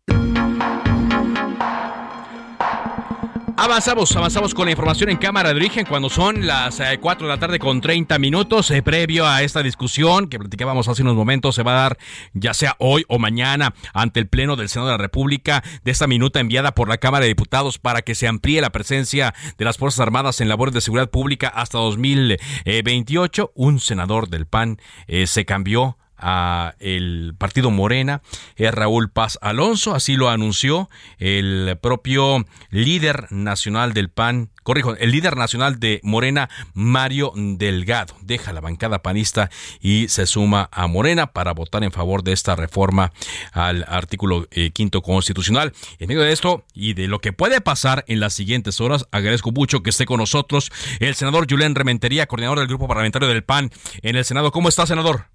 [3.63, 7.39] Avanzamos, avanzamos con la información en cámara de origen cuando son las 4 de la
[7.39, 8.69] tarde con 30 minutos.
[8.73, 11.99] Eh, previo a esta discusión que platicábamos hace unos momentos, se va a dar
[12.33, 16.09] ya sea hoy o mañana ante el Pleno del Senado de la República de esta
[16.09, 19.79] minuta enviada por la Cámara de Diputados para que se amplíe la presencia de las
[19.79, 23.53] Fuerzas Armadas en labores de seguridad pública hasta 2028.
[23.55, 28.23] Un senador del PAN eh, se cambió a el partido Morena
[28.57, 35.11] es Raúl Paz Alonso, así lo anunció el propio líder nacional del PAN, corrijo, el
[35.11, 41.33] líder nacional de Morena, Mario Delgado, deja la bancada panista y se suma a Morena
[41.33, 43.13] para votar en favor de esta reforma
[43.53, 45.73] al artículo eh, quinto constitucional.
[45.99, 49.53] En medio de esto y de lo que puede pasar en las siguientes horas, agradezco
[49.53, 53.71] mucho que esté con nosotros el senador Julián Rementería, coordinador del grupo parlamentario del PAN
[54.03, 54.53] en el Senado.
[54.53, 55.32] ¿Cómo está, senador?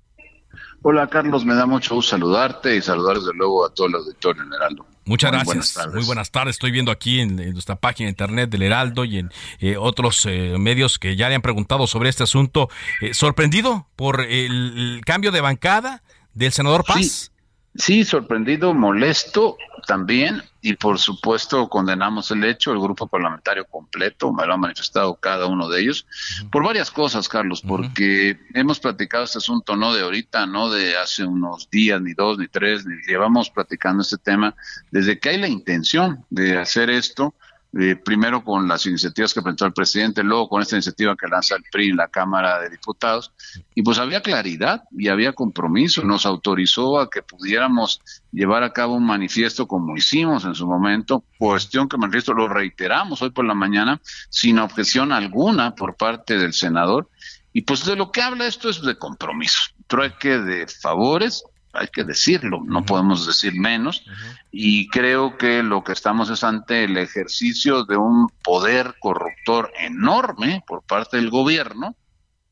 [0.90, 4.42] Hola Carlos, me da mucho gusto saludarte y saludar desde luego a todo el auditorio
[4.44, 4.86] en Heraldo.
[5.04, 5.78] Muchas gracias.
[5.94, 6.56] Muy buenas tardes.
[6.56, 10.56] Estoy viendo aquí en, nuestra página de internet del Heraldo y en eh, otros eh,
[10.58, 12.70] medios que ya le han preguntado sobre este asunto.
[13.02, 17.34] Eh, ¿Sorprendido por el, cambio de bancada del senador Paz?
[17.76, 24.46] Sí, sorprendido, molesto también y por supuesto condenamos el hecho, el grupo parlamentario completo, me
[24.46, 26.06] lo ha manifestado cada uno de ellos,
[26.52, 31.24] por varias cosas, Carlos, porque hemos platicado este asunto no de ahorita, no de hace
[31.24, 34.56] unos días, ni dos, ni tres, ni llevamos platicando este tema
[34.92, 37.34] desde que hay la intención de hacer esto
[37.74, 41.56] eh, primero con las iniciativas que presentó el presidente, luego con esta iniciativa que lanza
[41.56, 43.34] el PRI en la Cámara de Diputados,
[43.76, 48.02] y pues había claridad y había compromiso, nos autorizó a que pudiéramos
[48.32, 53.22] llevar a cabo un manifiesto como hicimos en su momento, cuestión que manifiesto lo reiteramos
[53.22, 54.00] hoy por la mañana,
[54.30, 57.10] sin objeción alguna por parte del senador,
[57.52, 62.04] y pues de lo que habla esto es de compromiso, trueque de favores hay que
[62.04, 64.04] decirlo, no podemos decir menos,
[64.52, 70.64] y creo que lo que estamos es ante el ejercicio de un poder corruptor enorme
[70.66, 71.96] por parte del gobierno,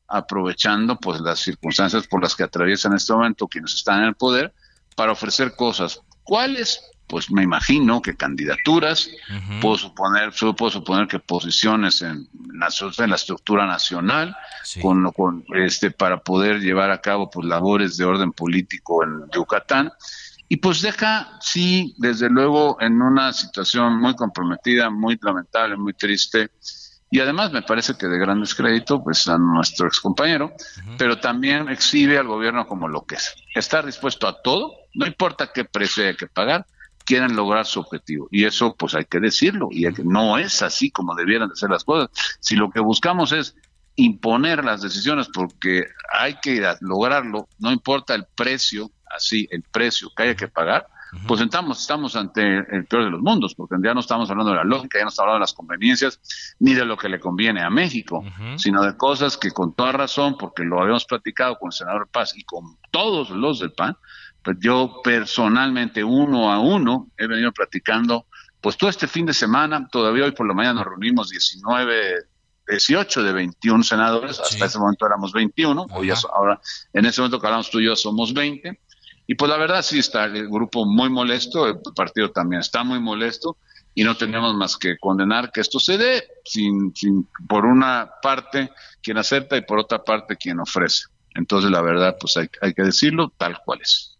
[0.08, 4.14] aprovechando pues las circunstancias por las que atraviesan en este momento quienes están en el
[4.14, 4.54] poder
[4.94, 6.00] para ofrecer cosas.
[6.22, 6.80] ¿Cuáles?
[7.06, 9.10] Pues me imagino que candidaturas,
[9.60, 14.36] puedo suponer, puedo suponer que posiciones en la, en la estructura nacional,
[14.82, 19.92] con, con este para poder llevar a cabo pues labores de orden político en Yucatán.
[20.48, 26.50] Y pues deja, sí, desde luego, en una situación muy comprometida, muy lamentable, muy triste,
[27.10, 30.52] y además me parece que de gran descrédito pues a nuestro excompañero,
[30.98, 35.50] pero también exhibe al gobierno como lo que es, estar dispuesto a todo, no importa
[35.52, 36.66] qué precio hay que pagar,
[37.06, 38.28] quieren lograr su objetivo.
[38.30, 41.84] Y eso, pues hay que decirlo, y no es así como debieran de ser las
[41.84, 42.10] cosas.
[42.40, 43.56] Si lo que buscamos es
[43.94, 50.24] imponer las decisiones porque hay que lograrlo, no importa el precio, así, el precio que
[50.24, 50.86] haya que pagar,
[51.26, 54.58] pues estamos, estamos ante el peor de los mundos, porque ya no estamos hablando de
[54.58, 56.20] la lógica, ya no estamos hablando de las conveniencias,
[56.58, 58.24] ni de lo que le conviene a México,
[58.56, 62.36] sino de cosas que con toda razón, porque lo habíamos platicado con el senador Paz
[62.36, 63.96] y con todos los del PAN,
[64.46, 68.26] pues yo personalmente, uno a uno, he venido platicando,
[68.60, 72.14] pues todo este fin de semana, todavía hoy por la mañana nos reunimos 19
[72.68, 76.60] 18 de 21 senadores, hasta ese momento éramos 21, hoy ahora
[76.92, 78.80] en ese momento que hablamos tú y yo somos 20,
[79.26, 83.00] y pues la verdad sí está el grupo muy molesto, el partido también está muy
[83.00, 83.56] molesto,
[83.96, 88.70] y no tenemos más que condenar que esto se dé, sin, sin, por una parte
[89.02, 91.06] quien acepta y por otra parte quien ofrece.
[91.34, 94.15] Entonces la verdad, pues hay, hay que decirlo tal cual es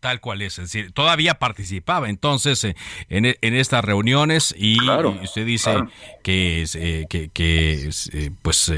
[0.00, 2.76] tal cual es, es decir, todavía participaba entonces eh,
[3.08, 4.78] en, en estas reuniones y,
[5.22, 5.84] usted dice
[6.22, 8.72] que, eh, que, que eh, pues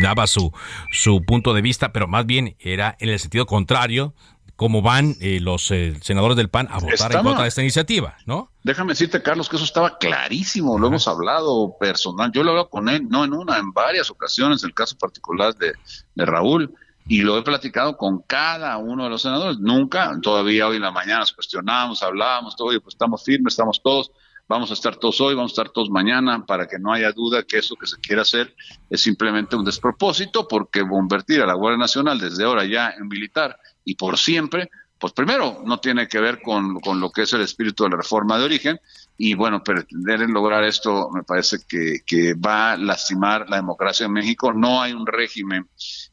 [0.00, 0.52] daba su,
[0.92, 4.14] su punto de vista, pero más bien era en el sentido contrario
[4.54, 5.72] cómo van los
[6.02, 8.50] senadores del PAN a votar en contra de esta iniciativa, ¿no?
[8.64, 12.68] Déjame decirte, Carlos, que eso estaba clarísimo, lo hemos hablado personal, yo lo he hablado
[12.68, 15.74] con él, no en una, en varias ocasiones, el caso particular de,
[16.16, 16.74] de Raúl,
[17.08, 19.58] y lo he platicado con cada uno de los senadores.
[19.58, 24.12] Nunca, todavía hoy en la mañana nos cuestionamos, hablábamos, todo, pues estamos firmes, estamos todos,
[24.46, 27.42] vamos a estar todos hoy, vamos a estar todos mañana, para que no haya duda
[27.42, 28.54] que eso que se quiere hacer
[28.90, 33.58] es simplemente un despropósito, porque convertir a la Guardia Nacional desde ahora ya en militar
[33.84, 37.84] y por siempre, pues primero no tiene que ver con lo que es el espíritu
[37.84, 38.80] de la reforma de origen,
[39.20, 44.12] y bueno, pretender lograr esto me parece que, que, va a lastimar la democracia en
[44.12, 44.52] México.
[44.52, 45.68] No hay un régimen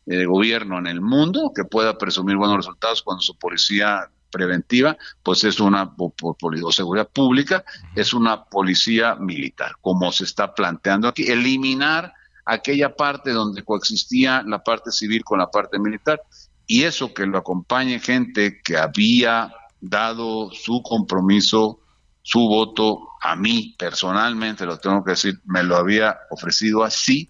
[0.07, 5.43] de gobierno en el mundo que pueda presumir buenos resultados cuando su policía preventiva, pues
[5.43, 7.63] es una o seguridad pública,
[7.95, 12.11] es una policía militar, como se está planteando aquí, eliminar
[12.43, 16.21] aquella parte donde coexistía la parte civil con la parte militar
[16.67, 21.79] y eso que lo acompañe gente que había dado su compromiso
[22.25, 27.29] su voto a mí personalmente, lo tengo que decir, me lo había ofrecido así,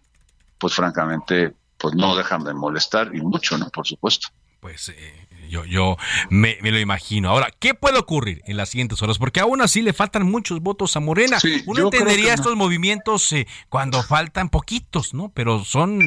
[0.57, 3.69] pues francamente, pues no dejan de molestar y mucho, ¿no?
[3.71, 4.29] Por supuesto.
[4.65, 5.95] Pues eh, yo, yo
[6.31, 7.29] me, lo imagino.
[7.29, 9.19] Ahora, ¿qué puede ocurrir en las siguientes horas?
[9.19, 11.37] Porque aún así le faltan muchos votos a Morena.
[11.67, 15.31] Uno entendería estos movimientos eh, cuando faltan poquitos, ¿no?
[15.35, 15.99] Pero son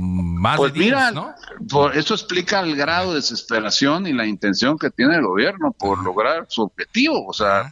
[0.00, 1.34] más pues de 10, mira, ¿no?
[1.68, 6.02] Por eso explica el grado de desesperación y la intención que tiene el gobierno por
[6.02, 7.26] lograr su objetivo.
[7.26, 7.70] O sea,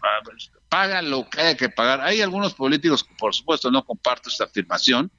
[0.68, 2.02] paga lo que haya que pagar.
[2.02, 5.10] Hay algunos políticos que, por supuesto, no comparto esta afirmación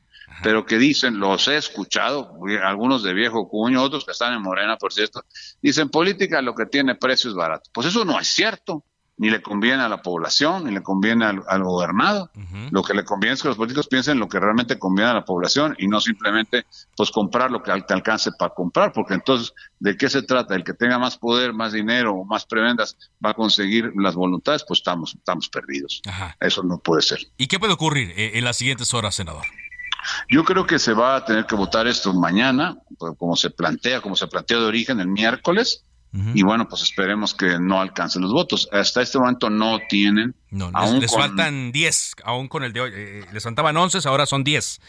[0.43, 4.77] pero que dicen, los he escuchado, algunos de viejo cuño, otros que están en Morena,
[4.77, 5.23] por cierto,
[5.61, 7.69] dicen, política lo que tiene precio es barato.
[7.73, 8.83] Pues eso no es cierto,
[9.19, 12.31] ni le conviene a la población, ni le conviene al, gobernado.
[12.71, 15.25] Lo que le conviene es que los políticos piensen lo que realmente conviene a la
[15.25, 16.65] población y no simplemente
[16.95, 20.55] pues comprar lo que te alcance para comprar, porque entonces, ¿de qué se trata?
[20.55, 24.63] El que tenga más poder, más dinero o más prebendas va a conseguir las voluntades,
[24.65, 26.01] pues estamos, estamos perdidos.
[26.39, 27.19] Eso no puede ser.
[27.35, 29.45] ¿Y qué puede ocurrir eh, en las siguientes horas, senador?
[30.29, 34.01] Yo creo que se va a tener que votar esto mañana, pues, como se plantea,
[34.01, 35.83] como se planteó de origen el miércoles.
[36.33, 38.67] Y bueno, pues esperemos que no alcancen los votos.
[38.71, 40.33] Hasta este momento no tienen.
[40.49, 42.91] No, les, faltan 10, aún con el de hoy.
[42.91, 44.81] Eh, les faltaban 11, ahora son 10.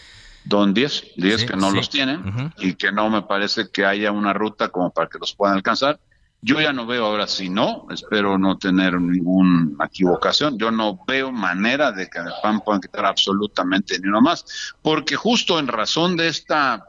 [0.44, 4.33] Don 10, 10 que no los tienen y que no me parece que haya una
[4.33, 6.01] ruta como para que los puedan alcanzar.
[6.42, 11.31] Yo ya no veo ahora si no, espero no tener ninguna equivocación, yo no veo
[11.31, 16.16] manera de que el PAN puedan quitar absolutamente ni uno más, porque justo en razón
[16.16, 16.87] de esta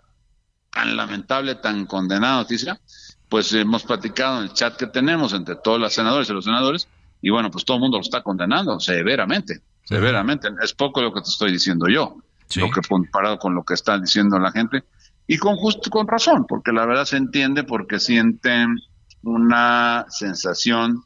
[0.69, 2.79] tan lamentable, tan condenada noticia,
[3.27, 6.87] pues hemos platicado en el chat que tenemos entre todos los senadores y los senadores,
[7.21, 10.49] y bueno, pues todo el mundo lo está condenando severamente, severamente.
[10.63, 12.17] Es poco lo que te estoy diciendo yo,
[12.55, 14.85] lo que comparado con lo que está diciendo la gente,
[15.27, 18.77] y con justo con razón, porque la verdad se entiende porque sienten
[19.23, 21.03] una sensación,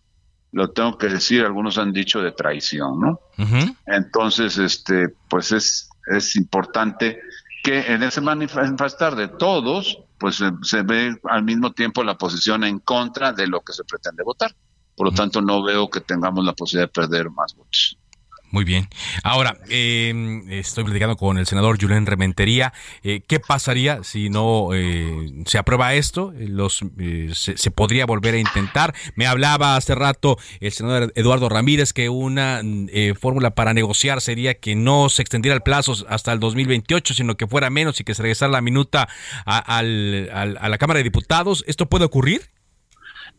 [0.52, 3.20] lo tengo que decir, algunos han dicho de traición, ¿no?
[3.86, 7.20] Entonces, este, pues es, es importante
[7.64, 12.80] que en ese manifestar de todos, pues se, ve al mismo tiempo la posición en
[12.80, 14.56] contra de lo que se pretende votar.
[14.96, 17.98] Por lo tanto, no veo que tengamos la posibilidad de perder más votos.
[18.52, 18.88] Muy bien.
[19.24, 22.74] Ahora, em, estoy platicando con el senador Julen Rementería.
[23.04, 26.34] Eh, ¿Qué pasaría si no eh, se aprueba esto?
[26.38, 28.94] Los, eh, se, podría volver a intentar.
[29.16, 32.62] Me hablaba hace rato el senador Eduardo Ramírez que una
[33.20, 37.48] fórmula para negociar sería que no se extendiera el plazo hasta el 2028, sino que
[37.48, 39.10] fuera menos y que se regresara la minuta
[39.46, 41.64] a la Cámara de Diputados.
[41.68, 42.56] ¿Esto puede ocurrir?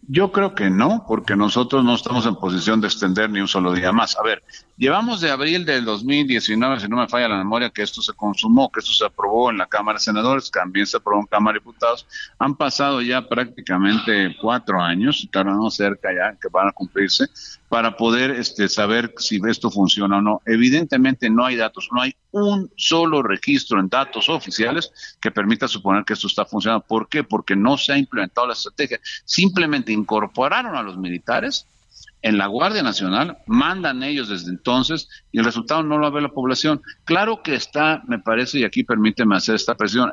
[0.08, 3.72] Yo creo que no, porque nosotros no estamos en posición de extender ni un solo
[3.72, 4.16] día más.
[4.16, 4.40] A ver,
[4.76, 8.70] llevamos de abril del 2019, si no me falla la memoria, que esto se consumó,
[8.70, 11.60] que esto se aprobó en la Cámara de Senadores, también se aprobó en Cámara de
[11.60, 12.06] Diputados.
[12.38, 17.26] Han pasado ya prácticamente cuatro años, estarán cerca ya, que van a cumplirse,
[17.68, 20.42] para poder este, saber si esto funciona o no.
[20.46, 26.04] Evidentemente no hay datos, no hay un solo registro en datos oficiales que permita suponer
[26.04, 26.84] que esto está funcionando.
[26.86, 27.24] ¿Por qué?
[27.24, 29.00] Porque no se ha implementado la estrategia.
[29.24, 31.66] Simplemente incorporaron a los militares
[32.22, 36.28] en la Guardia Nacional, mandan ellos desde entonces y el resultado no lo ve la
[36.28, 36.82] población.
[37.04, 40.10] Claro que está, me parece, y aquí permíteme hacer esta presión,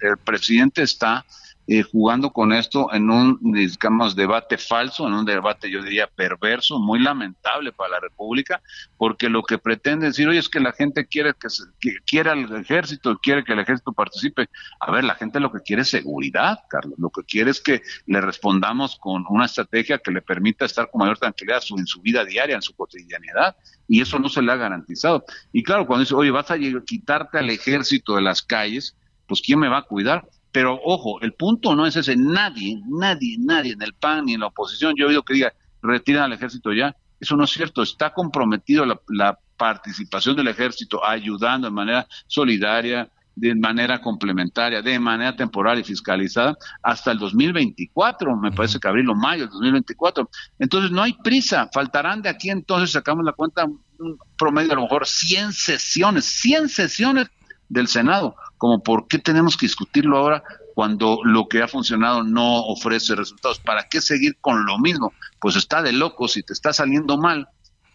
[0.00, 1.24] el presidente está
[1.72, 6.80] eh, jugando con esto en un, digamos, debate falso, en un debate, yo diría, perverso,
[6.80, 8.60] muy lamentable para la República,
[8.96, 11.62] porque lo que pretende decir, oye, es que la gente quiere que, se,
[12.04, 14.48] quiera el ejército, quiere que el ejército participe.
[14.80, 17.82] A ver, la gente lo que quiere es seguridad, Carlos, lo que quiere es que
[18.06, 22.24] le respondamos con una estrategia que le permita estar con mayor tranquilidad en su vida
[22.24, 23.54] diaria, en su cotidianidad,
[23.86, 25.24] y eso no se le ha garantizado.
[25.52, 28.96] Y claro, cuando dice, oye, vas a quitarte al ejército de las calles,
[29.28, 30.26] pues ¿quién me va a cuidar?
[30.52, 32.16] Pero ojo, el punto no es ese.
[32.16, 35.52] Nadie, nadie, nadie en el PAN ni en la oposición, yo he oído que diga,
[35.82, 36.96] retiran al ejército ya.
[37.20, 37.82] Eso no es cierto.
[37.82, 45.36] Está comprometido la, participación del ejército ayudando de manera solidaria, de manera complementaria, de manera
[45.36, 50.30] temporal y fiscalizada hasta el 2024, me parece que abril o mayo del 2024.
[50.58, 54.82] Entonces no hay prisa, faltarán de aquí entonces, sacamos la cuenta, un promedio a lo
[54.84, 57.30] mejor 100 sesiones, 100 sesiones
[57.70, 60.42] del Senado, como por qué tenemos que discutirlo ahora
[60.74, 63.58] cuando lo que ha funcionado no ofrece resultados.
[63.60, 65.14] ¿Para qué seguir con lo mismo?
[65.40, 67.48] Pues está de loco, si te está saliendo mal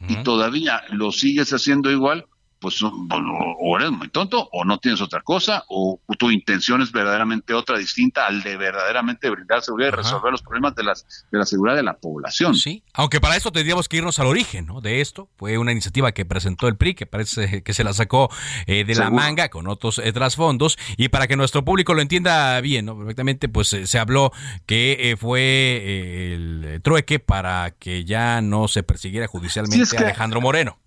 [0.08, 2.26] y todavía lo sigues haciendo igual,
[2.66, 7.54] pues o eres muy tonto o no tienes otra cosa o tu intención es verdaderamente
[7.54, 11.46] otra distinta al de verdaderamente brindar seguridad y resolver los problemas de, las, de la
[11.46, 12.56] seguridad de la población.
[12.56, 14.82] Sí, aunque para eso tendríamos que irnos al origen ¿no?
[14.82, 15.30] de esto.
[15.38, 18.32] Fue una iniciativa que presentó el PRI, que parece que se la sacó
[18.66, 20.80] eh, de la manga con otros eh, trasfondos.
[20.98, 22.98] Y para que nuestro público lo entienda bien, ¿no?
[22.98, 24.32] perfectamente, pues eh, se habló
[24.66, 30.80] que fue el trueque para que ya no se persiguiera judicialmente a Alejandro Moreno.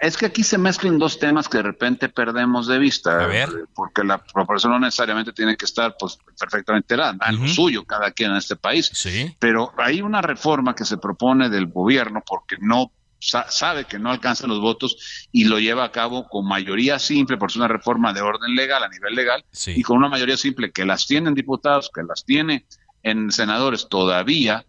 [0.00, 3.28] Es que aquí se mezclan dos temas que de repente perdemos de vista.
[3.30, 8.10] Eh, porque la proporción no necesariamente tiene que estar pues perfectamente en lo suyo cada
[8.10, 8.90] quien en este país.
[8.94, 9.36] Sí.
[9.38, 14.46] Pero hay una reforma que se propone del gobierno porque no sabe que no alcanza
[14.46, 18.22] los votos y lo lleva a cabo con mayoría simple, por ser una reforma de
[18.22, 22.02] orden legal, a nivel legal, y con una mayoría simple que las tienen diputados, que
[22.02, 22.64] las tiene
[23.02, 24.64] en senadores todavía,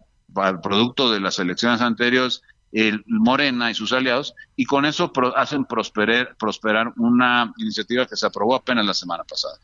[0.62, 2.42] producto de las elecciones anteriores,
[2.72, 8.26] el Morena y sus aliados, y con eso hacen prosperar, prosperar una iniciativa que se
[8.26, 9.54] aprobó apenas la semana pasada.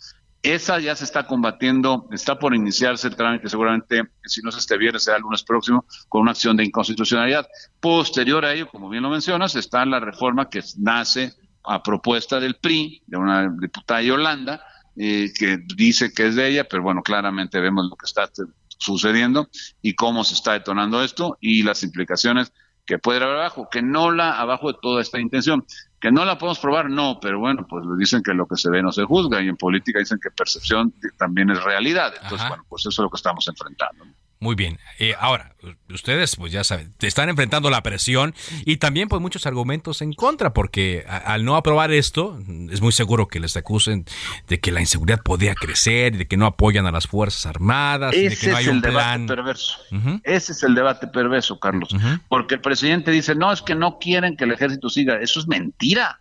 [0.43, 4.79] Esa ya se está combatiendo, está por iniciarse el trámite, seguramente, si no es este
[4.79, 7.49] viernes, será el lunes próximo, con una acción de inconstitucionalidad.
[7.81, 11.33] Posterior a ello, como bien lo mencionas, está la reforma que nace
[11.65, 14.63] a propuesta del PRI, de una diputada Yolanda,
[14.97, 18.31] eh, que dice que es de ella, pero bueno, claramente vemos lo que está
[18.79, 19.49] sucediendo
[19.83, 22.53] y cómo se está detonando esto y las implicaciones
[22.89, 25.65] que puede haber abajo, que no la abajo de toda esta intención.
[26.01, 28.83] Que no la podemos probar, no, pero bueno, pues dicen que lo que se ve
[28.83, 32.15] no se juzga y en política dicen que percepción también es realidad.
[32.23, 34.07] Entonces, bueno, pues eso es lo que estamos enfrentando.
[34.41, 34.79] Muy bien.
[35.01, 35.57] Eh, ahora,
[35.89, 38.35] ustedes, pues ya saben, están enfrentando la presión
[38.65, 42.39] y también pues muchos argumentos en contra, porque al no aprobar esto,
[42.71, 44.05] es muy seguro que les acusen
[44.47, 48.37] de que la inseguridad podría crecer, de que no apoyan a las Fuerzas Armadas, de
[48.37, 49.27] que no hay es un el plan.
[49.27, 49.79] Debate perverso.
[50.23, 51.89] Ese es el debate perverso, Carlos.
[52.29, 55.21] Porque el presidente dice, no, es que no quieren que el ejército siga.
[55.21, 56.21] Eso es mentira.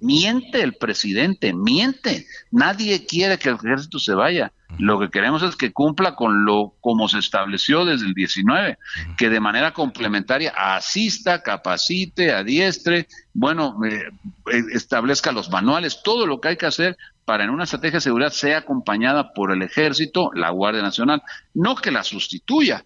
[0.00, 2.26] Miente el presidente, miente.
[2.50, 4.52] Nadie quiere que el ejército se vaya.
[4.78, 8.78] Lo que queremos es que cumpla con lo como se estableció desde el 19,
[9.16, 14.08] que de manera complementaria asista, capacite, adiestre, bueno, eh,
[14.52, 18.02] eh, establezca los manuales, todo lo que hay que hacer para en una estrategia de
[18.02, 21.22] seguridad sea acompañada por el ejército, la Guardia Nacional,
[21.54, 22.84] no que la sustituya,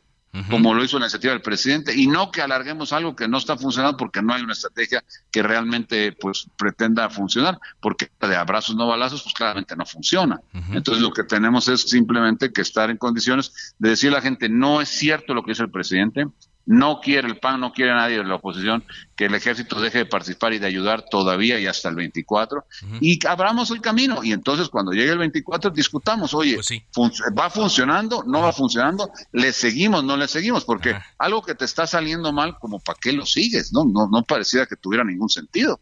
[0.51, 3.57] como lo hizo la iniciativa del presidente, y no que alarguemos algo que no está
[3.57, 8.87] funcionando porque no hay una estrategia que realmente pues pretenda funcionar, porque de abrazos no
[8.87, 10.41] balazos pues claramente no funciona.
[10.73, 14.49] Entonces lo que tenemos es simplemente que estar en condiciones de decir a la gente
[14.49, 16.27] no es cierto lo que dice el presidente,
[16.67, 18.85] no quiere el PAN, no quiere nadie de la oposición
[19.17, 22.67] que el ejército deje de participar y de ayudar todavía y hasta el 24.
[23.01, 24.23] Y abramos el camino.
[24.23, 26.59] Y entonces cuando llegue el 24 discutamos, oye,
[26.93, 28.25] pues ¿va funcionando?
[28.27, 29.11] ¿No va funcionando?
[29.33, 30.05] ¿Le seguimos?
[30.05, 30.65] ¿No le seguimos?
[30.65, 33.85] Porque algo que te está saliendo mal, como para qué lo sigues, ¿no?
[33.85, 35.81] No, no parecía que tuviera ningún sentido.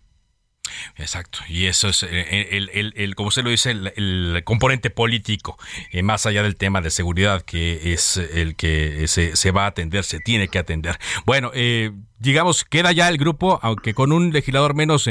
[0.97, 5.59] Exacto, y eso es eh, el, el, como usted lo dice, el, componente político,
[5.91, 9.68] eh, más allá del tema de seguridad, que es el que se, se va a
[9.68, 10.99] atender, se tiene que atender.
[11.27, 15.11] Bueno, eh, digamos, queda ya el grupo, aunque con un legislador menos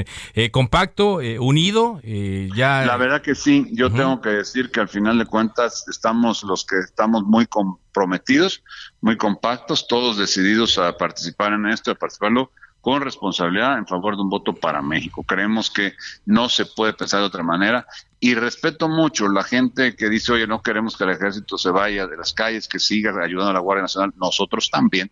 [0.51, 2.86] compacto, unido, ya...
[2.86, 6.66] La verdad que sí, yo tengo que decir que al final de cuentas estamos los
[6.66, 8.64] que estamos muy comprometidos,
[9.01, 12.51] muy compactos, todos decididos a participar en esto, a participarlo
[12.84, 15.23] con responsabilidad en favor de un voto para México.
[15.23, 15.93] Creemos que
[16.25, 17.88] no se puede pensar de otra manera
[18.19, 22.07] y respeto mucho la gente que dice, oye, no queremos que el ejército se vaya
[22.07, 24.11] de las calles, que siga ayudando a la Guardia Nacional.
[24.17, 25.09] Nosotros también,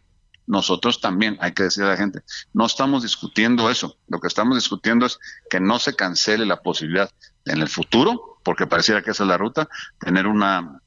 [0.48, 2.20] nosotros también, hay que decir a la gente,
[2.52, 5.18] no estamos discutiendo eso, lo que estamos discutiendo es
[5.50, 7.10] que no se cancele la posibilidad
[7.46, 10.82] en el futuro, porque pareciera que esa es la ruta, tener una,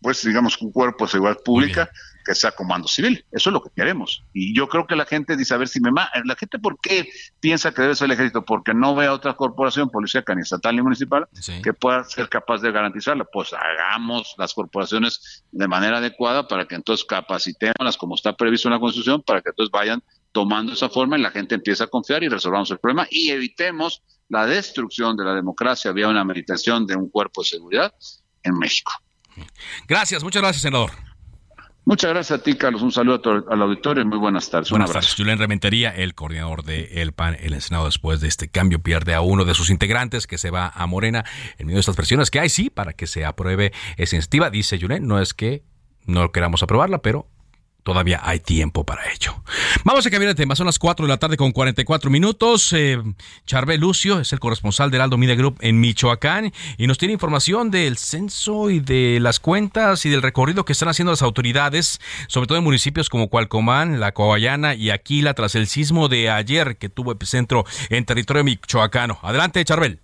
[0.00, 1.90] pues digamos, un cuerpo de seguridad pública
[2.28, 3.24] que sea comando civil.
[3.32, 4.22] Eso es lo que queremos.
[4.34, 5.90] Y yo creo que la gente dice, a ver si me...
[5.90, 7.08] Ma la gente, ¿por qué
[7.40, 8.44] piensa que debe ser el ejército?
[8.44, 11.26] Porque no ve a otra corporación policíaca, ni estatal ni municipal,
[11.62, 13.24] que pueda ser capaz de garantizarla.
[13.24, 18.74] Pues hagamos las corporaciones de manera adecuada para que entonces capacitémoslas como está previsto en
[18.74, 20.02] la Constitución, para que entonces vayan
[20.32, 24.02] tomando esa forma y la gente empiece a confiar y resolvamos el problema y evitemos
[24.28, 27.94] la destrucción de la democracia vía una meditación de un cuerpo de seguridad
[28.42, 28.92] en México.
[29.88, 31.07] Gracias, muchas gracias, senador.
[31.88, 32.82] Muchas gracias a ti, Carlos.
[32.82, 34.68] Un saludo al auditorio y muy buenas tardes.
[34.68, 35.14] Buenas tardes.
[35.14, 39.22] Julián Rementería, el coordinador de El PAN, el Senado, después de este cambio, pierde a
[39.22, 41.24] uno de sus integrantes que se va a Morena
[41.56, 44.50] en medio de estas presiones que hay, sí, para que se apruebe esa iniciativa.
[44.50, 45.62] Dice Julián, no es que
[46.04, 47.26] no queramos aprobarla, pero
[47.88, 49.42] Todavía hay tiempo para ello.
[49.82, 50.54] Vamos a cambiar de tema.
[50.54, 52.74] Son las 4 de la tarde con 44 minutos.
[52.74, 53.02] Eh,
[53.46, 57.70] Charbel Lucio es el corresponsal del Aldo Media Group en Michoacán y nos tiene información
[57.70, 62.46] del censo y de las cuentas y del recorrido que están haciendo las autoridades, sobre
[62.46, 66.90] todo en municipios como Cualcomán, La Coayana y Aquila, tras el sismo de ayer que
[66.90, 69.18] tuvo epicentro en territorio michoacano.
[69.22, 69.98] Adelante, Charbel.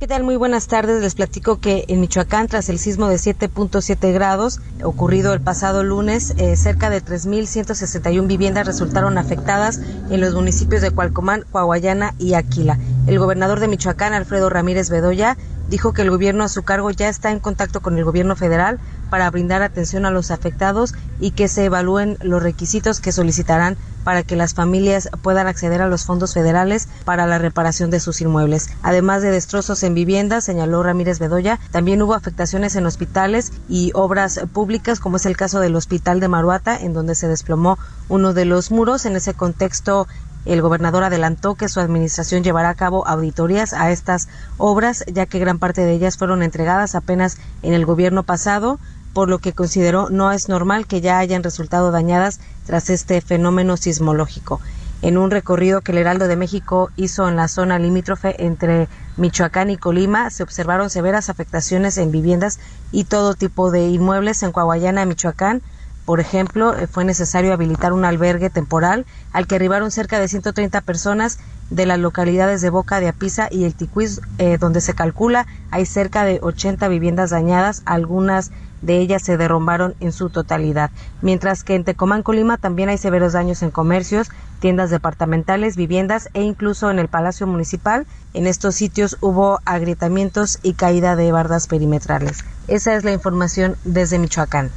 [0.00, 0.22] ¿Qué?
[0.22, 1.00] Muy buenas tardes.
[1.00, 6.34] Les platico que en Michoacán, tras el sismo de 7.7 grados ocurrido el pasado lunes,
[6.36, 9.80] eh, cerca de 3.161 viviendas resultaron afectadas
[10.10, 12.76] en los municipios de Cualcomán, Coahuayana y Aquila.
[13.06, 15.38] El gobernador de Michoacán, Alfredo Ramírez Bedoya,
[15.70, 18.80] dijo que el gobierno a su cargo ya está en contacto con el gobierno federal
[19.10, 24.22] para brindar atención a los afectados y que se evalúen los requisitos que solicitarán para
[24.22, 28.68] que las familias puedan acceder a los fondos federales para la reparación de sus inmuebles.
[28.82, 34.40] Además de destrozos en viviendas, señaló Ramírez Bedoya, también hubo afectaciones en hospitales y obras
[34.52, 37.78] públicas, como es el caso del Hospital de Maruata, en donde se desplomó
[38.08, 39.06] uno de los muros.
[39.06, 40.06] En ese contexto,
[40.44, 44.28] el gobernador adelantó que su administración llevará a cabo auditorías a estas
[44.58, 48.78] obras, ya que gran parte de ellas fueron entregadas apenas en el gobierno pasado
[49.14, 53.76] por lo que consideró no es normal que ya hayan resultado dañadas tras este fenómeno
[53.76, 54.60] sismológico.
[55.02, 59.70] En un recorrido que el Heraldo de México hizo en la zona limítrofe entre Michoacán
[59.70, 62.58] y Colima, se observaron severas afectaciones en viviendas
[62.90, 65.62] y todo tipo de inmuebles en Coahuayana, Michoacán.
[66.06, 70.80] Por ejemplo, eh, fue necesario habilitar un albergue temporal al que arribaron cerca de 130
[70.80, 71.38] personas
[71.70, 75.86] de las localidades de Boca de Apisa y El Ticuiz, eh, donde se calcula hay
[75.86, 78.52] cerca de 80 viviendas dañadas, algunas
[78.84, 80.90] de ellas se derrumbaron en su totalidad,
[81.22, 84.30] mientras que en Tecomán, Colima, también hay severos daños en comercios,
[84.60, 88.06] tiendas departamentales, viviendas e incluso en el Palacio Municipal.
[88.34, 92.44] En estos sitios hubo agrietamientos y caída de bardas perimetrales.
[92.68, 94.70] Esa es la información desde Michoacán.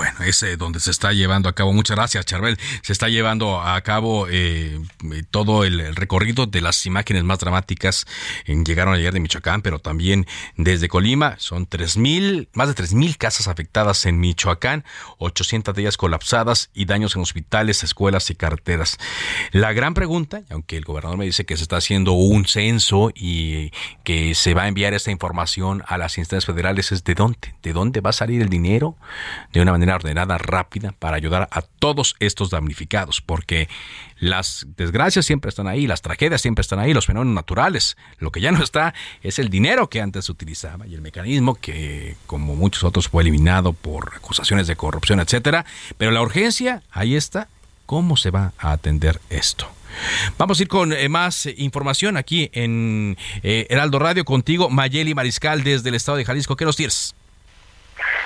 [0.00, 3.78] Bueno, es donde se está llevando a cabo, muchas gracias Charbel, se está llevando a
[3.82, 4.80] cabo eh,
[5.30, 8.06] todo el, recorrido de las imágenes más dramáticas.
[8.46, 10.26] En, llegaron ayer de Michoacán, pero también
[10.56, 11.34] desde Colima.
[11.38, 14.86] Son tres mil, más de tres mil casas afectadas en Michoacán,
[15.18, 18.96] 800 de ellas colapsadas y daños en hospitales, escuelas y carreteras.
[19.52, 23.70] La gran pregunta, aunque el gobernador me dice que se está haciendo un censo y
[24.02, 27.74] que se va a enviar esta información a las instancias federales, es de dónde, de
[27.74, 28.96] dónde va a salir el dinero
[29.52, 33.68] de una manera ordenada, rápida, para ayudar a todos estos damnificados, porque
[34.18, 37.96] las desgracias siempre están ahí, las tragedias siempre están ahí, los fenómenos naturales.
[38.18, 41.54] Lo que ya no está es el dinero que antes se utilizaba y el mecanismo
[41.54, 45.64] que, como muchos otros, fue eliminado por acusaciones de corrupción, etcétera.
[45.96, 47.48] Pero la urgencia, ahí está.
[47.86, 49.68] ¿Cómo se va a atender esto?
[50.38, 55.64] Vamos a ir con eh, más información aquí en eh, Heraldo Radio contigo, Mayeli Mariscal,
[55.64, 56.56] desde el estado de Jalisco.
[56.56, 57.14] ¿Qué nos tienes?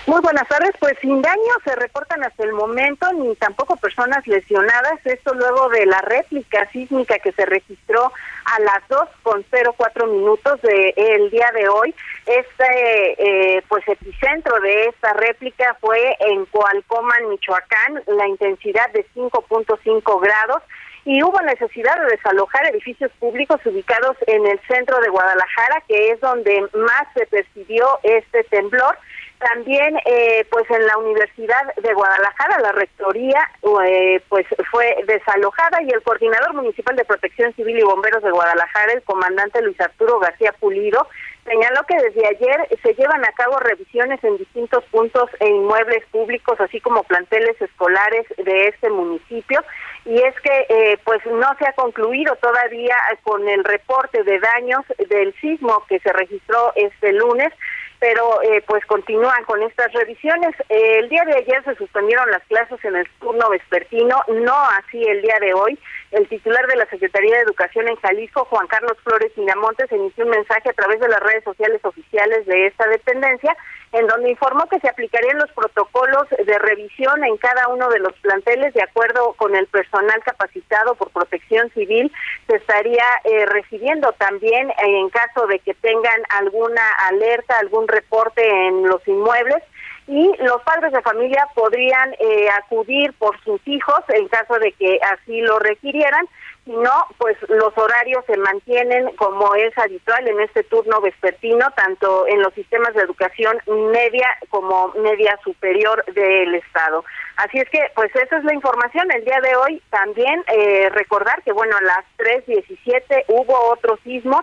[0.07, 0.72] Muy buenas tardes.
[0.79, 5.05] Pues sin daño se reportan hasta el momento, ni tampoco personas lesionadas.
[5.05, 8.12] Esto luego de la réplica sísmica que se registró
[8.45, 11.95] a las dos con 04 minutos del día de hoy.
[12.27, 20.20] Este, eh, pues epicentro de esta réplica fue en Coalcoman, Michoacán, la intensidad de 5.5
[20.20, 20.62] grados
[21.05, 26.20] y hubo necesidad de desalojar edificios públicos ubicados en el centro de Guadalajara, que es
[26.20, 28.97] donde más se percibió este temblor.
[29.39, 33.41] También, eh, pues en la Universidad de Guadalajara, la rectoría,
[33.87, 38.93] eh, pues fue desalojada y el coordinador municipal de Protección Civil y Bomberos de Guadalajara,
[38.93, 41.07] el comandante Luis Arturo García Pulido,
[41.45, 46.59] señaló que desde ayer se llevan a cabo revisiones en distintos puntos e inmuebles públicos,
[46.61, 49.62] así como planteles escolares de este municipio,
[50.07, 54.85] y es que eh, pues no se ha concluido todavía con el reporte de daños
[55.09, 57.53] del sismo que se registró este lunes
[58.01, 60.55] pero eh, pues continúan con estas revisiones.
[60.68, 65.22] el día de ayer se suspendieron las clases en el turno vespertino, no así el
[65.22, 65.78] día de hoy.
[66.11, 70.30] El titular de la Secretaría de Educación en Jalisco, Juan Carlos Flores Miramontes, inició un
[70.30, 73.57] mensaje a través de las redes sociales oficiales de esta dependencia
[73.95, 78.12] en donde informó que se aplicarían los protocolos de revisión en cada uno de los
[78.14, 82.12] planteles de acuerdo con el personal capacitado por protección civil.
[82.49, 88.82] Se estaría eh, recibiendo también en caso de que tengan alguna alerta, algún reporte en
[88.88, 89.62] los inmuebles
[90.09, 94.99] y los padres de familia podrían eh, acudir por sus hijos en caso de que
[95.03, 96.26] así lo requirieran
[96.65, 102.27] si no, pues los horarios se mantienen como es habitual en este turno vespertino, tanto
[102.27, 103.59] en los sistemas de educación
[103.93, 107.05] media como media superior del Estado.
[107.37, 109.11] Así es que, pues esa es la información.
[109.12, 114.43] El día de hoy también eh, recordar que, bueno, a las 3.17 hubo otro sismo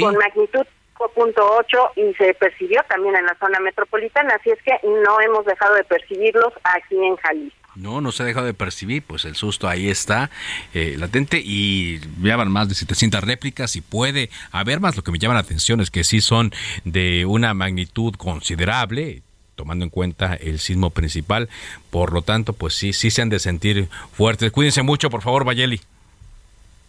[0.00, 0.66] con magnitud
[1.00, 5.74] 5.8 y se percibió también en la zona metropolitana, así es que no hemos dejado
[5.74, 7.59] de percibirlos aquí en Jalisco.
[7.76, 10.30] No, no se ha dejado de percibir, pues el susto ahí está
[10.74, 14.96] eh, latente y llevan más de 700 réplicas y puede haber más.
[14.96, 16.52] Lo que me llama la atención es que sí son
[16.84, 19.22] de una magnitud considerable,
[19.54, 21.48] tomando en cuenta el sismo principal.
[21.90, 24.50] Por lo tanto, pues sí, sí se han de sentir fuertes.
[24.50, 25.80] Cuídense mucho, por favor, Bayeli.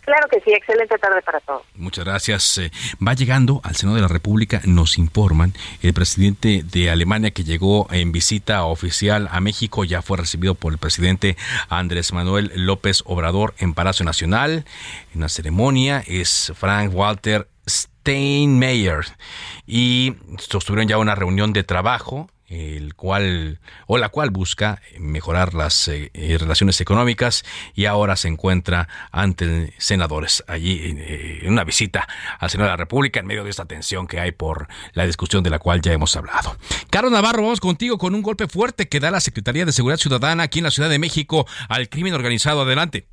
[0.02, 1.62] Claro que sí, excelente tarde para todos.
[1.76, 2.58] Muchas gracias.
[2.58, 2.72] Eh,
[3.06, 7.88] va llegando al Senado de la República, nos informan, el presidente de Alemania que llegó
[7.92, 11.38] en visita oficial a México ya fue recibido por el presidente
[11.70, 14.66] Andrés Manuel López Obrador en Palacio Nacional.
[15.14, 19.06] En la ceremonia es Frank Walter Steinmeier
[19.68, 25.88] y sostuvieron ya una reunión de trabajo el cual o la cual busca mejorar las
[25.88, 32.08] eh, eh, relaciones económicas y ahora se encuentra ante senadores allí eh, en una visita
[32.40, 35.44] al Senado de la República en medio de esta tensión que hay por la discusión
[35.44, 36.58] de la cual ya hemos hablado.
[36.90, 40.44] Carlos Navarro, vamos contigo con un golpe fuerte que da la Secretaría de Seguridad Ciudadana
[40.44, 42.62] aquí en la Ciudad de México al crimen organizado.
[42.62, 43.11] Adelante.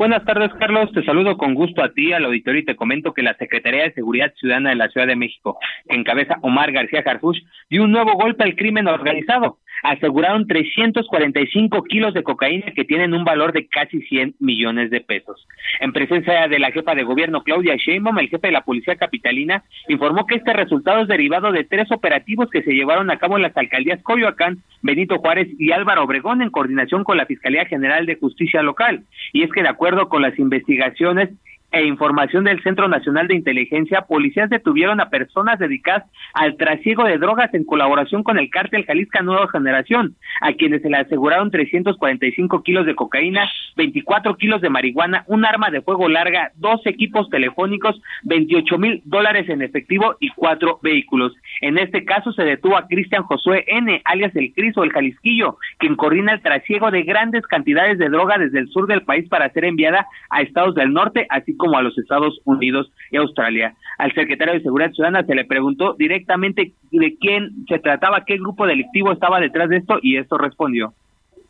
[0.00, 0.90] Buenas tardes, Carlos.
[0.94, 3.92] Te saludo con gusto a ti, al auditorio, y te comento que la Secretaría de
[3.92, 8.14] Seguridad Ciudadana de la Ciudad de México, que encabeza Omar García Jarfush, dio un nuevo
[8.14, 14.00] golpe al crimen organizado aseguraron 345 kilos de cocaína que tienen un valor de casi
[14.02, 15.46] 100 millones de pesos.
[15.80, 19.64] En presencia de la jefa de gobierno Claudia Sheinbaum, el jefe de la policía capitalina
[19.88, 23.42] informó que este resultado es derivado de tres operativos que se llevaron a cabo en
[23.42, 28.16] las alcaldías Coyoacán, Benito Juárez y Álvaro Obregón en coordinación con la Fiscalía General de
[28.16, 29.04] Justicia local.
[29.32, 31.30] Y es que de acuerdo con las investigaciones,
[31.72, 36.04] e información del Centro Nacional de Inteligencia, policías detuvieron a personas dedicadas
[36.34, 40.90] al trasiego de drogas en colaboración con el cártel Jalisca Nueva Generación, a quienes se
[40.90, 46.52] le aseguraron 345 kilos de cocaína, 24 kilos de marihuana, un arma de fuego larga,
[46.56, 51.32] dos equipos telefónicos, 28 mil dólares en efectivo y cuatro vehículos.
[51.60, 55.96] En este caso se detuvo a Cristian Josué N., alias el Criso, el Jalisquillo, quien
[55.96, 59.64] coordina el trasiego de grandes cantidades de droga desde el sur del país para ser
[59.64, 63.74] enviada a estados del norte, así como a los Estados Unidos y Australia.
[63.98, 68.66] Al secretario de Seguridad Ciudadana se le preguntó directamente de quién se trataba, qué grupo
[68.66, 70.94] delictivo estaba detrás de esto y esto respondió.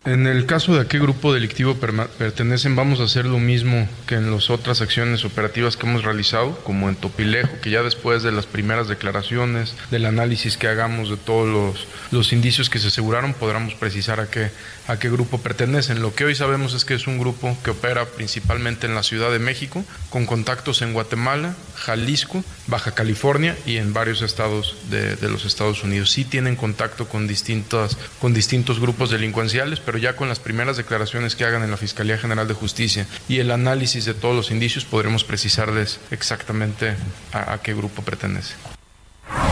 [0.07, 4.15] En el caso de a qué grupo delictivo pertenecen, vamos a hacer lo mismo que
[4.15, 8.33] en las otras acciones operativas que hemos realizado, como en Topilejo, que ya después de
[8.33, 13.35] las primeras declaraciones, del análisis que hagamos de todos los, los indicios que se aseguraron,
[13.35, 14.51] podremos precisar a qué,
[14.87, 16.01] a qué grupo pertenecen.
[16.01, 19.31] Lo que hoy sabemos es que es un grupo que opera principalmente en la Ciudad
[19.31, 25.29] de México, con contactos en Guatemala, Jalisco, Baja California y en varios estados de, de
[25.29, 26.11] los Estados Unidos.
[26.11, 31.37] Sí tienen contacto con, distintas, con distintos grupos delincuenciales, pero ya con las primeras declaraciones
[31.37, 34.85] que hagan en la Fiscalía General de Justicia y el análisis de todos los indicios
[34.85, 36.95] podremos precisarles exactamente
[37.33, 38.55] a, qué grupo pertenece.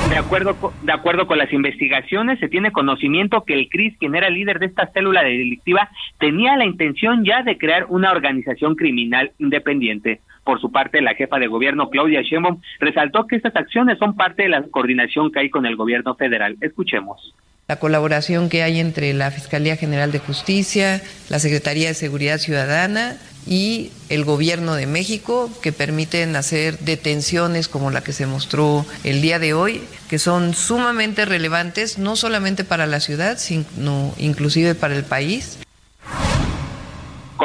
[0.09, 4.31] De acuerdo, de acuerdo con las investigaciones, se tiene conocimiento que el CRIS, quien era
[4.31, 10.21] líder de esta célula delictiva, tenía la intención ya de crear una organización criminal independiente.
[10.49, 14.45] Por su parte, la jefa de gobierno, Claudia Sheinbaum, resaltó que estas acciones son parte
[14.45, 16.57] de la coordinación que hay con el gobierno federal.
[16.63, 17.35] Escuchemos
[17.69, 23.19] la colaboración que hay entre la Fiscalía General de Justicia, la Secretaría de Seguridad Ciudadana
[23.47, 29.21] y el Gobierno de México, que permiten hacer detenciones como la que se mostró el
[29.21, 34.97] día de hoy, que son sumamente relevantes no solamente para la ciudad, sino inclusive para
[34.97, 35.59] el país.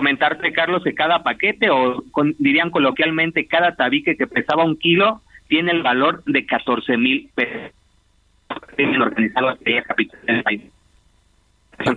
[0.04, 2.04] Comentarte, Carlos, que cada paquete, o
[2.38, 7.72] dirían coloquialmente, cada tabique que pesaba un kilo, tiene el valor de 14 mil pesos
[9.00, 10.62] organizado capital del país.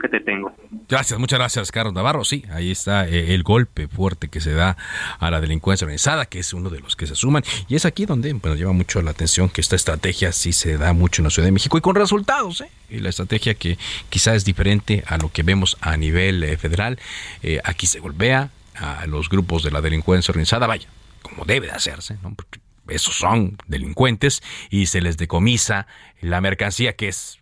[0.01, 0.53] Que te tengo.
[0.89, 2.25] Gracias, muchas gracias, Carlos Navarro.
[2.25, 4.77] Sí, ahí está eh, el golpe fuerte que se da
[5.19, 7.45] a la delincuencia organizada, que es uno de los que se suman.
[7.69, 10.93] Y es aquí donde bueno, lleva mucho la atención que esta estrategia sí se da
[10.93, 12.61] mucho en la Ciudad de México y con resultados.
[12.61, 12.71] ¿eh?
[12.91, 16.99] Y la estrategia que quizá es diferente a lo que vemos a nivel eh, federal.
[17.43, 20.89] Eh, aquí se golpea a los grupos de la delincuencia organizada, vaya,
[21.23, 22.35] como debe de hacerse, ¿no?
[22.35, 25.87] Porque esos son delincuentes y se les decomisa
[26.21, 27.41] la mercancía que es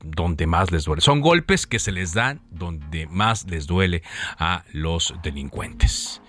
[0.00, 1.00] donde más les duele.
[1.02, 4.02] Son golpes que se les dan donde más les duele
[4.38, 6.22] a los delincuentes.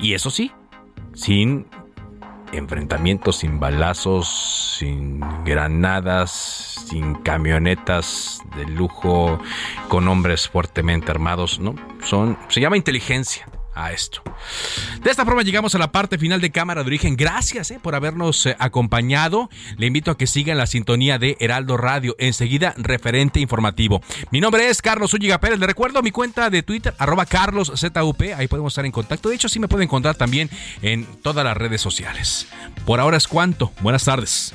[0.00, 0.52] Y eso sí,
[1.14, 1.66] sin
[2.52, 6.30] enfrentamientos, sin balazos, sin granadas,
[6.88, 9.40] sin camionetas de lujo,
[9.88, 11.74] con hombres fuertemente armados, ¿no?
[12.04, 14.22] Son, se llama inteligencia a esto.
[15.02, 17.16] De esta forma llegamos a la parte final de Cámara de Origen.
[17.16, 19.50] Gracias eh, por habernos eh, acompañado.
[19.76, 22.14] Le invito a que sigan la sintonía de Heraldo Radio.
[22.18, 24.02] Enseguida, referente informativo.
[24.30, 25.58] Mi nombre es Carlos Úñiga Pérez.
[25.58, 28.22] Le recuerdo mi cuenta de Twitter, arroba carloszup.
[28.36, 29.28] Ahí podemos estar en contacto.
[29.28, 30.50] De hecho, sí me puede encontrar también
[30.82, 32.46] en todas las redes sociales.
[32.84, 33.72] Por ahora es cuanto.
[33.80, 34.54] Buenas tardes.